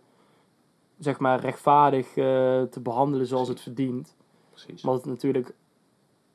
[0.99, 4.17] zeg maar rechtvaardig eh, te behandelen zoals het verdient.
[4.51, 4.83] Precies.
[4.83, 5.55] Want het natuurlijk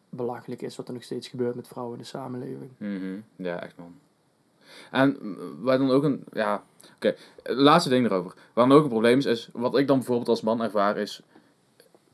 [0.09, 2.71] belachelijk is wat er nog steeds gebeurt met vrouwen in de samenleving.
[2.77, 3.19] Mhm.
[3.35, 3.95] Ja, echt man.
[4.91, 5.17] En
[5.59, 6.63] waar dan ook een, ja,
[6.95, 8.33] oké, laatste ding erover.
[8.53, 11.21] Waar dan ook een probleem is, is, wat ik dan bijvoorbeeld als man ervaar is,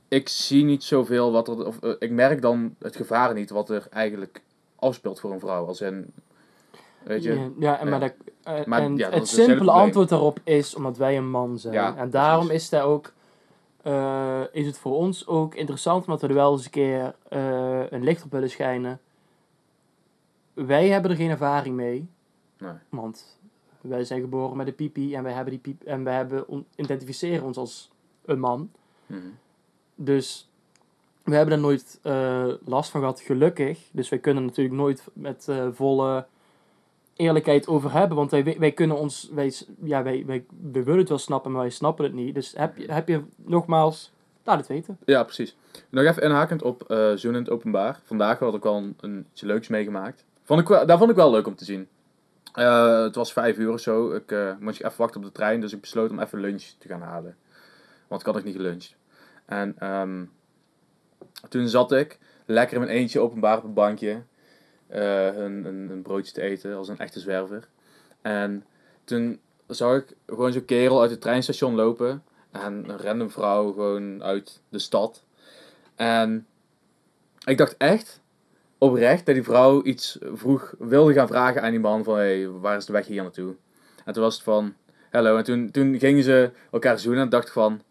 [0.10, 3.70] ik zie niet zoveel wat er, of eh, ik merk dan het gevaar niet wat
[3.70, 4.41] er eigenlijk
[4.76, 5.66] afspeelt voor een vrouw.
[5.66, 6.14] Als in,
[7.03, 7.91] weet je, Ja, ja, en, Ja.
[7.91, 11.18] Maar, dat, eh, Maar en ja, dat het hetzelfde simpele antwoord daarop is omdat wij
[11.18, 11.74] een man zijn.
[11.74, 12.64] Ja, en daarom precies.
[12.64, 13.14] is, dat ook,
[13.82, 17.16] eh, is het voor ons ook interessant, omdat we er wel eens een keer
[17.89, 18.99] een licht op willen schijnen.
[20.53, 22.10] Wij hebben er geen ervaring mee,
[22.60, 22.72] nee.
[22.89, 23.38] want
[23.82, 26.66] wij zijn geboren met een pipi en wij, hebben die piep, en wij hebben on-
[26.76, 27.89] identificeren ons als
[28.26, 28.72] een man.
[29.05, 29.20] Mhm.
[29.95, 30.49] Dus
[31.24, 33.89] we hebben er nooit eh, last van gehad, gelukkig.
[33.91, 36.26] Dus wij kunnen natuurlijk nooit met eh, volle
[37.16, 38.18] eerlijkheid over hebben.
[38.18, 39.53] Want wij, wij kunnen ons, wij,
[39.84, 42.36] ja, wij, wij, wij willen het wel snappen, maar wij snappen het niet.
[42.36, 44.12] Dus heb je, heb je nogmaals,
[44.43, 44.97] laat het weten.
[45.05, 45.55] Ja, precies.
[45.89, 47.99] Nog even inhakend op eh Zoen in het openbaar.
[48.03, 50.26] Vandaag had ik al een, een iets leuks meegemaakt.
[50.43, 51.88] Vond ik wel, daar vond ik wel leuk om te zien.
[52.54, 54.12] Eh, het was vijf uur of zo.
[54.16, 56.88] Ik eh, moest even wachten op de trein, dus ik besloot om even lunch te
[56.88, 57.38] gaan halen.
[58.08, 58.95] Want ik had nog niet geluncht.
[59.45, 60.26] En ehm,
[61.50, 64.22] toen zat ik lekker in mijn eentje openbaar op een bankje.
[64.88, 67.68] eh, een, een, een broodje te eten als een echte zwerver.
[68.22, 68.66] En
[69.04, 72.24] toen zag ik gewoon zo'n kerel uit het treinstation lopen.
[72.52, 75.24] En een random vrouw gewoon uit de stad.
[75.95, 76.47] En
[77.45, 78.22] ik dacht echt
[78.80, 82.78] oprecht dat die vrouw iets vroeg wilde gaan vragen aan die man van hey, waar
[82.78, 83.56] is de weg hier naartoe?
[84.06, 84.74] En toen was het van
[85.10, 85.38] hello.
[85.38, 87.82] En toen, toen gingen ze elkaar zoenen en dacht ik van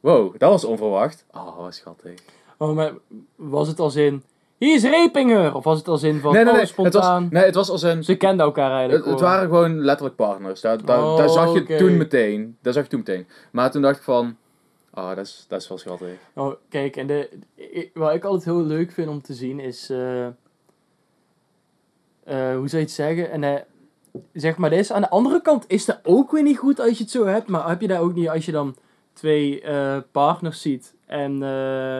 [0.00, 1.24] wow, dat was onverwacht.
[1.30, 2.14] Oh, wat schattig.
[2.56, 2.92] Oh, maar
[3.36, 4.22] was het als in,
[4.62, 5.54] hier is Repinger?
[5.54, 6.66] Of was het als in van, nee, nee, oh, nee.
[6.66, 7.28] Het was, spontaan?
[7.30, 8.04] nee, het was als een...
[8.04, 10.60] Ze kenden elkaar eigenlijk Het, waren gewoon letterlijk partners.
[10.60, 12.56] Daar, daar, Oh, daar zag je toen meteen.
[12.60, 13.26] Daar zag je toen meteen.
[13.50, 14.36] Maar toen dacht ik van...
[14.94, 16.18] Oh, dat is, dat is wel schattig.
[16.34, 17.28] Oh, kijk, en de,
[17.94, 19.90] wat ik altijd heel leuk vind om te zien is.
[19.90, 20.32] eh, eh,
[22.56, 23.30] hoe zou je het zeggen?
[23.30, 23.60] En, eh,
[24.32, 27.02] zeg maar, deze, aan de andere kant is dat ook weer niet goed als je
[27.02, 27.48] het zo hebt.
[27.48, 28.76] Maar heb je dat ook niet als je dan
[29.12, 29.62] twee
[30.10, 31.38] partners ziet en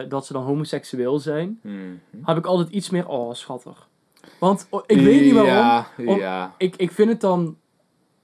[0.09, 1.59] dat ze dan homoseksueel zijn?
[1.63, 1.95] Mhm.
[2.23, 3.07] Heb ik altijd iets meer.
[3.07, 3.87] Oh, schattig.
[4.39, 5.51] Want oh, ik weet niet waarom.
[5.53, 6.53] Ja, Om- ja.
[6.57, 7.57] Ik, ik vind het dan.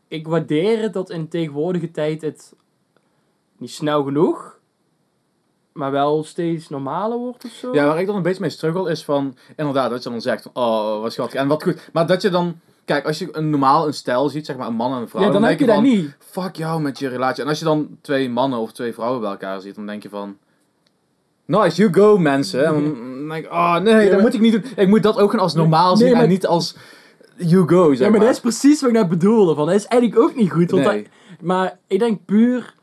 [0.08, 2.54] Ik waardeer het dat in tegenwoordige tijd het
[3.58, 4.59] niet snel genoeg,
[5.74, 7.74] maar wel steeds normaler wordt of zo.
[7.74, 9.38] Ja, waar ik dan een beetje mee struggle is van...
[9.56, 10.64] Inderdaad, dat je dan zegt van...
[10.64, 11.40] Oh, wat schattig.
[11.40, 11.90] En wat goed.
[11.94, 12.60] Maar dat je dan...
[12.86, 15.22] Kijk, als je een normaal een stijl ziet, zeg maar een man en een vrouw...
[15.22, 16.16] Ja, dan, heb denk je dat niet.
[16.20, 17.44] Fuck jou met je relatie.
[17.44, 20.10] En als je dan twee mannen of twee vrouwen bij elkaar ziet, dan denk je
[20.10, 20.38] van...
[21.46, 22.66] Nice, you go mensen.
[22.66, 24.64] En dan denk ik, oh nee, dat maar- moet ik niet doen.
[24.76, 26.76] Ik moet dat ook gewoon als normaal Nee, zien maar- en niet als
[27.38, 29.56] you go, zeg Ja, maar dat is precies wat ik net bedoelde.
[29.56, 30.72] Van, dat is eigenlijk ook niet goed.
[30.72, 31.02] Want Nee.
[31.04, 31.12] dat-
[31.42, 32.76] maar ik denk puur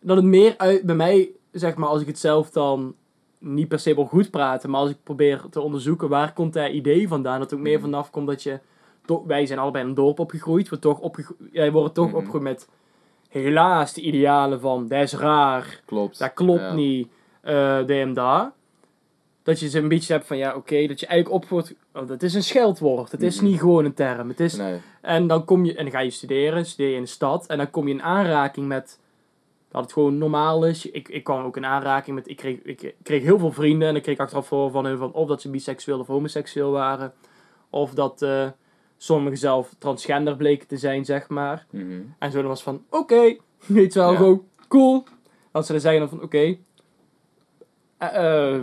[0.00, 2.94] dat het meer uit bij mij, zeg maar, als ik het zelf dan
[3.38, 6.70] niet per se wil goed praten, maar als ik probeer te onderzoeken waar komt dat
[6.70, 7.82] idee vandaan, dat het ook meer Mhm.
[7.90, 8.58] vanaf komt dat je,
[9.04, 12.16] toch, wij zijn allebei in een dorp opgegroeid, we toch opgegro- jij wordt toch Mhm.
[12.16, 12.68] opgegroeid met
[13.28, 16.18] helaas de idealen van, dat is raar, Klopt.
[16.18, 16.72] dat klopt Ja.
[16.74, 17.08] niet,
[17.40, 18.52] eh de en daar.
[19.42, 22.22] Dat je ze een beetje hebt van, ja, oké, dat je eigenlijk opvoert, oh, dat
[22.22, 23.44] is een scheldwoord, het is Mhm.
[23.44, 24.80] niet gewoon een term, het is Nee.
[25.00, 27.46] en dan kom je, en dan ga je studeren, studeer je in de stad.
[27.46, 28.98] En dan kom je in aanraking met
[29.72, 30.90] dat het gewoon normaal is.
[30.90, 33.88] Ik, ik kwam ook in aanraking met, ik kreeg, ik kreeg heel veel vrienden.
[33.88, 37.12] En ik kreeg achteraf voor van hun van of dat ze biseksueel of homoseksueel waren.
[37.70, 38.46] Of dat eh
[38.96, 41.66] sommigen zelf transgender bleken te zijn, zeg maar.
[41.70, 42.00] Mhm.
[42.18, 44.16] En zo dan was van, oké, weet je wel, Ja.
[44.16, 45.04] gewoon cool.
[45.52, 46.56] Dat ze dan zeggen dan van, oké.
[47.98, 48.60] eh, eh,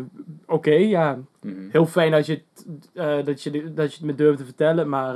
[0.47, 1.69] oké, ja, Mhm.
[1.71, 2.41] heel fijn dat je,
[2.93, 5.15] het, dat, je, dat je het me durft te vertellen, maar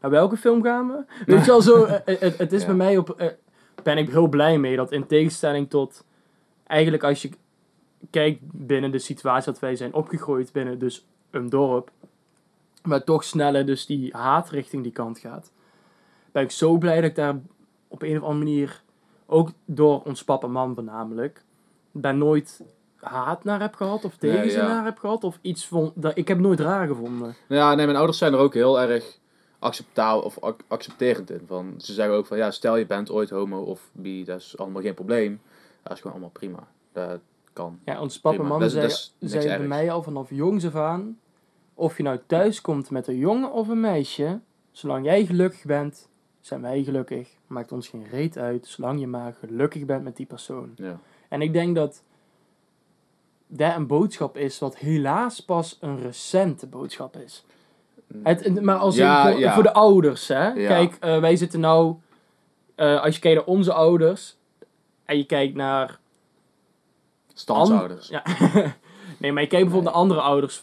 [0.00, 1.04] naar welke film gaan we?
[1.26, 2.66] Weet je wel, zo, het, het is Ja.
[2.66, 3.34] bij mij op,
[3.82, 6.04] ben ik heel blij mee dat in tegenstelling tot,
[6.66, 7.30] eigenlijk als je
[8.10, 11.90] kijkt binnen de situatie dat wij zijn opgegroeid binnen dus een dorp,
[12.82, 15.50] maar toch sneller dus die haat richting die kant gaat,
[16.32, 17.40] ben ik zo blij dat ik daar
[17.88, 18.82] op een of andere manier,
[19.26, 21.42] ook door ons papa en mam voornamelijk,
[21.92, 22.62] ben nooit
[22.96, 24.66] haat naar heb gehad of Nee, tegenzin ja.
[24.66, 27.36] naar heb gehad of iets van dat ik heb nooit raar gevonden.
[27.48, 29.18] Ja, nee, mijn ouders zijn er ook heel erg
[29.58, 31.40] acceptabel of ac- accepterend in.
[31.46, 34.58] Van, ze zeggen ook van, ja, stel je bent ooit homo of bi, dat is
[34.58, 35.40] allemaal geen probleem.
[35.82, 36.66] Dat is gewoon allemaal prima.
[36.92, 37.20] Dat
[37.52, 37.78] kan.
[37.84, 38.58] Ja, ons papa en Prima.
[38.58, 38.96] mam Dat is- zei, dat
[39.28, 41.18] is niks zei bij mij al vanaf jongs af aan,
[41.74, 44.40] of je nou thuis komt met een jongen of een meisje,
[44.70, 46.08] zolang jij gelukkig bent,
[46.40, 47.28] zijn wij gelukkig.
[47.46, 50.72] Maakt ons geen reet uit, zolang je maar gelukkig bent met die persoon.
[50.76, 50.98] Ja.
[51.28, 52.02] En ik denk dat
[53.46, 57.44] dat een boodschap is wat helaas pas een recente boodschap is.
[58.22, 59.54] Het, maar als Ja, voor, ja.
[59.54, 60.46] voor de ouders, hè.
[60.48, 60.68] Ja.
[60.68, 61.94] Kijk, eh, wij zitten nou...
[62.74, 64.36] eh, als je kijkt naar onze ouders...
[65.04, 65.98] En je kijkt naar...
[67.34, 68.08] Standsouders.
[68.08, 68.22] Ja.
[69.18, 70.62] nee, maar je kijkt bijvoorbeeld naar andere ouders...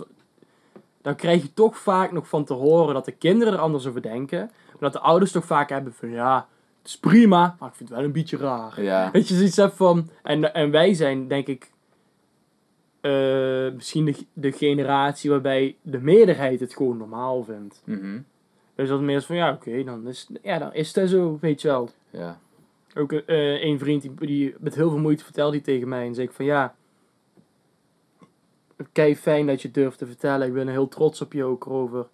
[1.01, 4.01] dan krijg je toch vaak nog van te horen dat de kinderen er anders over
[4.01, 4.39] denken.
[4.39, 7.89] Maar dat de ouders toch vaak hebben van ja, het is prima, maar ik vind
[7.89, 8.73] het wel een beetje raar.
[9.11, 10.09] Weet je, zoiets hebt van.
[10.23, 11.71] En, en wij zijn, denk ik,
[13.05, 17.81] eh, misschien de, de generatie waarbij de meerderheid het gewoon normaal vindt.
[17.85, 18.19] Mhm.
[18.75, 21.61] Dus dat is meer van ja, oké, dan, is, ja, dan is het zo, weet
[21.61, 21.89] je wel.
[22.09, 22.39] Ja.
[22.95, 26.05] Ook eh een vriend die, die met heel veel moeite vertelde tegen mij.
[26.05, 26.75] En zei ik van ja.
[28.91, 30.47] Kei fijn dat je het durft te vertellen.
[30.47, 32.07] Ik ben er heel trots op je ook over.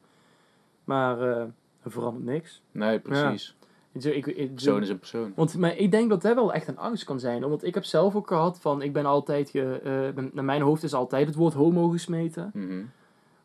[0.83, 1.45] Maar eh
[1.83, 2.61] er verandert niks.
[2.71, 3.55] Nee, precies.
[3.93, 5.33] Ik, ik, Persoon is een persoon.
[5.35, 7.49] want maar ik denk dat dat wel echt een angst kan zijn.
[7.49, 9.79] Want ik heb zelf ook gehad van, ik ben altijd, ge,
[10.15, 12.51] eh, naar mijn hoofd is altijd het woord homo gesmeten.
[12.53, 12.83] Mhm.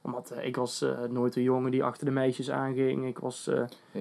[0.00, 3.06] Omdat eh, ik was eh, nooit een jongen die achter de meisjes aanging.
[3.06, 3.50] Ik was,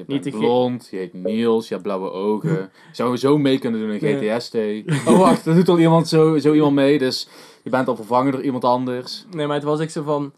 [0.05, 2.71] Niet te blond, je heet Niels, je hebt blauwe ogen.
[2.91, 3.99] Zou je zo mee kunnen doen in.
[3.99, 4.55] GTST?
[5.09, 7.27] Oh wacht, er doet al iemand zo, zo iemand mee, dus
[7.63, 9.25] je bent al vervangen door iemand anders.
[9.31, 10.31] nee, maar het was ik zo van,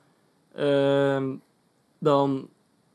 [0.56, 1.36] ehm,
[2.00, 2.48] dan,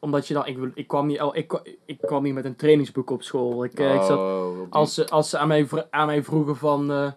[0.03, 3.11] omdat je dan, ik, wil- ik, kwam niet, ik, ik kwam niet met een trainingsboek
[3.11, 3.65] op school.
[3.65, 6.91] Ik, eh, ik zat, Oh, als, ze, als ze aan mij, aan mij vroegen van,
[6.91, 7.13] eh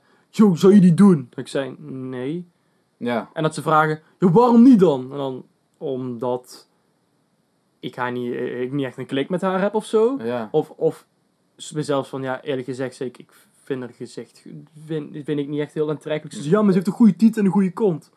[0.53, 1.27] zou je die doen?
[1.29, 2.47] Dat ik zei, nee.
[2.97, 5.11] Ja, En dat ze vragen, "Ja, waarom niet dan?
[5.11, 5.45] En dan,
[5.77, 6.67] omdat
[7.79, 10.17] ik, haar niet, eh, ik niet echt een klik met haar heb of zo.
[10.23, 10.49] ja.
[10.51, 11.05] Of, of
[11.57, 13.31] zelfs van, ja, eerlijk gezegd, zeg ik, ik
[13.63, 14.45] vind haar gezicht,
[14.85, 16.35] vind, vind ik niet echt heel aantrekkelijk.
[16.35, 18.11] Ze ja, maar ze heeft een goede titel en een goede kont.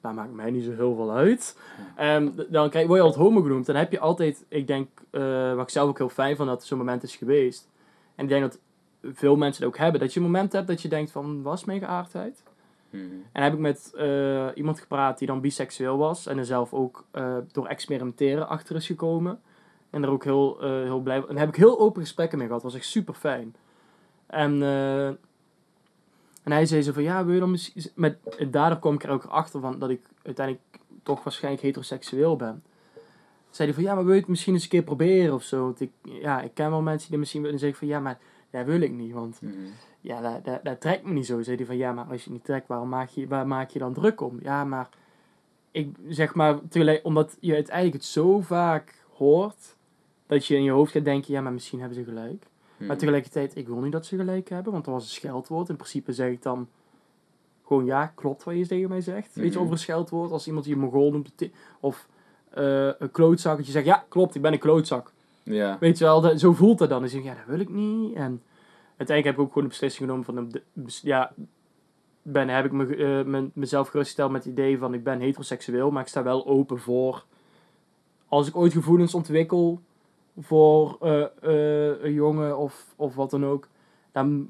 [0.00, 1.58] Dat maakt mij niet zo heel veel uit.
[1.96, 3.66] Ehm, dan krijg, word je altijd homo genoemd.
[3.66, 6.64] Dan heb je altijd, ik denk, eh, wat ik zelf ook heel fijn van dat
[6.64, 7.68] zo'n moment is geweest.
[8.14, 8.58] En ik denk dat
[9.02, 10.00] veel mensen het ook hebben.
[10.00, 12.42] Dat je een moment hebt dat je denkt van, was mijn geaardheid?
[12.90, 13.04] Mhm.
[13.32, 16.26] En heb ik met eh, iemand gepraat die dan biseksueel was.
[16.26, 19.40] En er zelf ook eh, door experimenteren achter is gekomen.
[19.90, 21.16] En er ook heel, heel blij...
[21.16, 22.62] En daar heb ik heel open gesprekken mee gehad.
[22.62, 23.54] Dat was echt super fijn.
[24.26, 24.62] En,
[26.42, 27.02] en hij zei zo van...
[27.02, 27.82] Ja, wil je dan misschien...
[27.94, 28.18] Met,
[28.50, 30.66] daardoor kwam ik er ook achter van dat ik uiteindelijk
[31.02, 32.62] toch waarschijnlijk heteroseksueel ben.
[33.50, 33.86] Zei hij van...
[33.88, 35.62] Ja, maar wil je het misschien eens een keer proberen of zo?
[35.62, 37.88] Want ik, ja, ik ken wel mensen die misschien willen zeggen van...
[37.88, 38.18] Ja, maar
[38.50, 39.12] dat wil ik niet.
[39.12, 39.54] Want Mhm.
[40.00, 41.42] ja, dat, dat, dat trekt me niet zo.
[41.42, 43.70] Zei hij van, ja, maar als je het niet trekt, waarom maak je, waar maak
[43.70, 44.38] je dan druk om?
[44.42, 44.88] Ja, maar
[45.70, 49.76] ik zeg maar, tegelijk, omdat je uiteindelijk het zo vaak hoort,
[50.26, 52.46] dat je in je hoofd gaat denken, ja, maar misschien hebben ze gelijk.
[52.80, 52.98] Maar Mhm.
[52.98, 55.68] tegelijkertijd, ik wil niet dat ze gelijk hebben, want dat was een scheldwoord.
[55.68, 56.68] In principe zeg ik dan
[57.66, 59.34] gewoon, ja, klopt wat je tegen mij zegt.
[59.34, 59.60] Weet je, Mhm.
[59.60, 61.32] over een scheldwoord, als iemand je mongool noemt,
[61.80, 62.08] of
[62.50, 65.12] eh, een klootzak, dat je zegt, ja, klopt, ik ben een klootzak.
[65.42, 65.76] Ja.
[65.80, 67.00] Weet je wel, dat, zo voelt dat dan.
[67.00, 68.14] Dan zeg ik, ja, dat wil ik niet.
[68.14, 68.42] En
[68.96, 70.62] uiteindelijk heb ik ook gewoon de beslissing genomen van, de,
[71.02, 71.32] ja,
[72.22, 75.90] ben, heb ik me, eh, me- mezelf gerustgesteld met het idee van, ik ben heteroseksueel,
[75.90, 77.24] maar ik sta wel open voor,
[78.28, 79.80] als ik ooit gevoelens ontwikkel
[80.40, 83.68] voor eh, eh, een jongen of, of wat dan ook,
[84.12, 84.46] dan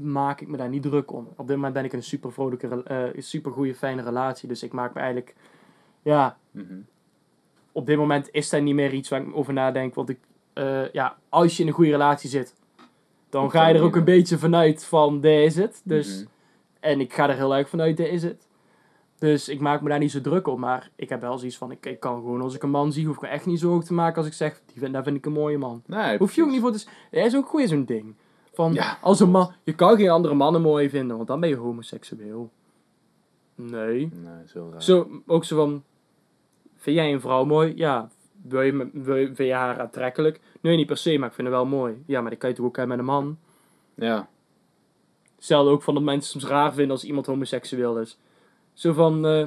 [0.00, 1.28] maak ik me daar niet druk om.
[1.36, 4.62] Op dit moment ben ik in een super vrolijke, eh, super goede, fijne relatie, dus
[4.62, 5.34] ik maak me eigenlijk,
[6.02, 6.74] ja, Mhm.
[7.72, 9.94] op dit moment is dat niet meer iets waar ik over nadenk.
[9.94, 10.18] Want ik,
[10.92, 12.54] ja, als je in een goede relatie zit,
[13.28, 15.80] dan ga je er ook een beetje vanuit van, dit is het.
[15.84, 16.32] Dus, Mhm.
[16.80, 18.48] En ik ga er heel erg vanuit, dit is het.
[19.24, 20.58] Dus ik maak me daar niet zo druk op.
[20.58, 23.06] Maar ik heb wel zoiets van, ik, ik kan gewoon als ik een man zie,
[23.06, 25.16] hoef ik me echt niet zorgen te maken als ik zeg, die vind, daar vind
[25.16, 25.82] ik een mooie man.
[25.86, 26.86] Nee, Hoef je ook niet voor te...
[27.10, 28.14] Hij is ook gewoon zo'n ding.
[28.52, 28.98] Van, Ja.
[29.00, 29.52] als een man...
[29.62, 32.50] Je kan geen andere mannen mooi vinden, want dan ben je homoseksueel.
[33.54, 34.10] Nee.
[34.12, 34.82] Nee, heel raar.
[34.82, 35.82] Zo, ook zo van,
[36.76, 37.72] vind jij een vrouw mooi?
[37.76, 38.08] Ja.
[38.42, 40.40] Wil je, wil je, vind je haar aantrekkelijk?
[40.60, 42.02] Nee, niet per se, maar ik vind haar wel mooi.
[42.06, 43.38] Ja, maar dat kan je toch ook hebben met een man?
[43.94, 44.28] Ja.
[45.36, 48.18] Hetzelfde ook van dat mensen soms raar vinden als iemand homoseksueel is.
[48.74, 49.46] Zo van, eh,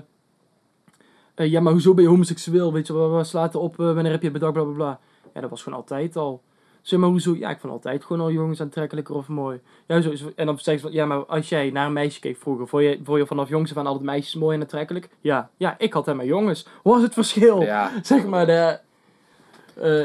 [1.35, 2.73] eh, ja, maar hoezo ben je homoseksueel?
[2.73, 3.79] Weet je, waar slaat op?
[3.79, 4.53] eh, wanneer heb je bedacht?
[4.53, 4.99] Bla, bla, bla.
[5.33, 6.41] Ja, dat was gewoon altijd al.
[6.81, 7.35] Zeg maar, hoezo?
[7.35, 9.59] Ja, ik vond altijd gewoon al jongens aantrekkelijker of mooi.
[9.87, 12.37] Ja, zo, en dan zeg je van, ja, maar als jij naar een meisje keek
[12.37, 15.09] vroeger, vond je, vond je vanaf jongs af aan altijd meisjes mooi en aantrekkelijk?
[15.21, 16.63] Ja, ja, ik had hem jongens.
[16.83, 17.61] Wat was het verschil?
[17.61, 17.91] Ja.
[18.03, 18.79] Zeg maar, de,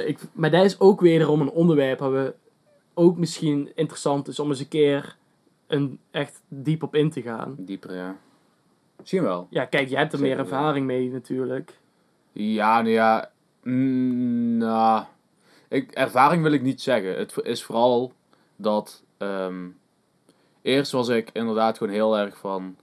[0.07, 2.35] ik, maar dat is ook wederom een onderwerp waar we
[2.95, 5.16] ook misschien interessant is om eens een keer
[5.66, 7.55] een, echt diep op in te gaan.
[7.59, 8.16] Dieper, ja.
[9.03, 9.47] Misschien wel.
[9.51, 10.45] Ja, kijk, jij hebt er meer wel.
[10.45, 11.79] ervaring mee natuurlijk.
[12.33, 13.31] Ja, nou ja.
[13.63, 15.05] mm, nou,
[15.69, 17.19] ik, ervaring wil ik niet zeggen.
[17.19, 18.13] Het is vooral
[18.57, 19.03] dat.
[19.19, 19.69] ehm,
[20.63, 22.77] eerst was ik inderdaad gewoon heel erg van.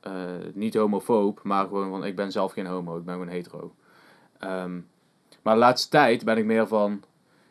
[0.00, 0.12] eh,
[0.54, 2.04] niet homofoob, maar gewoon van.
[2.04, 3.74] Ik ben zelf geen homo, ik ben gewoon hetero.
[4.38, 4.80] Ehm,
[5.42, 7.02] maar de laatste tijd ben ik meer van.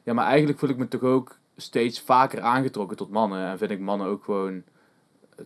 [0.03, 3.47] Ja, maar eigenlijk voel ik me toch ook steeds vaker aangetrokken tot mannen.
[3.47, 4.64] En vind ik mannen ook gewoon.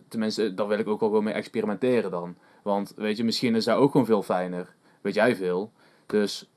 [0.08, 2.36] Tenminste, daar wil ik ook wel gewoon mee experimenteren dan.
[2.62, 4.74] Want weet je, misschien is dat ook gewoon veel fijner.
[5.00, 5.72] Weet jij veel.
[6.06, 6.50] Dus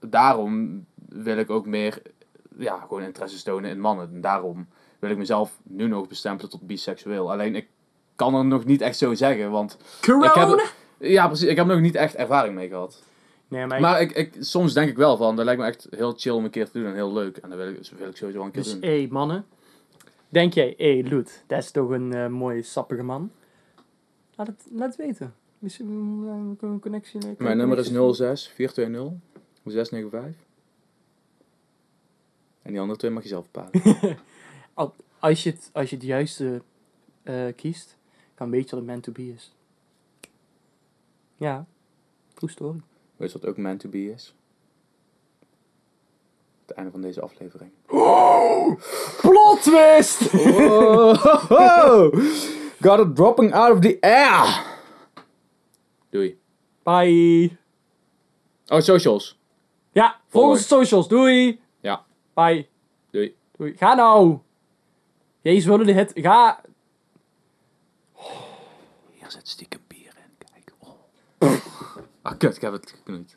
[0.00, 2.02] daarom wil ik ook meer,
[2.58, 4.10] ja, gewoon interesse tonen in mannen.
[4.14, 4.66] En daarom
[4.98, 7.32] wil ik mezelf nu nog bestempelen tot biseksueel.
[7.32, 7.68] Alleen ik
[8.16, 10.26] kan er nog niet echt zo zeggen, want Corona!
[10.26, 13.02] ik heb, ja, precies, ik heb er nog niet echt ervaring mee gehad.
[13.48, 16.14] Nee, maar, Maar ik, ik, soms denk ik wel van, dat lijkt me echt heel
[16.16, 17.36] chill om een keer te doen en heel leuk.
[17.36, 19.08] En dat wil ik, dat wil ik sowieso wel een keer Dus, doen.
[19.10, 19.44] mannen.
[20.36, 23.32] Denk jij, hé, Loet, dat is toch een eh, mooie, sappige man?
[24.34, 25.34] Laat het, laat het weten.
[25.58, 27.20] Misschien uh, een connectie.
[27.38, 29.18] Mijn nummer is connectie- 06 420
[29.64, 30.42] 695.
[32.62, 34.18] En die andere twee mag je zelf bepalen.
[35.18, 36.62] Als je het, als je het juiste
[37.22, 37.96] eh, kiest,
[38.34, 39.54] kan weet je wat een man to be is.
[41.36, 41.66] Ja,
[42.34, 42.80] true story.
[43.16, 44.34] Weet je wat ook meant to be is?
[46.66, 47.70] Het einde van deze aflevering.
[49.20, 50.18] Plot twist!
[52.80, 54.64] Got it dropping out of the air.
[56.10, 56.38] Doei.
[56.82, 57.56] Bye.
[58.66, 59.38] Oh, socials.
[59.92, 61.08] Ja, volg onze socials.
[61.08, 61.60] Doei.
[61.80, 62.04] Ja,
[62.34, 62.68] Bye.
[63.10, 63.36] doei.
[63.56, 63.74] Doei.
[63.76, 64.38] Ga nou.
[65.40, 66.12] Jezus wilde de hit.
[66.14, 66.60] Ga.
[69.12, 70.72] Hier zit stiekem bier in, kijk.
[70.78, 71.56] Oh.
[72.22, 73.36] Ah, kut, ik heb het geknoeid.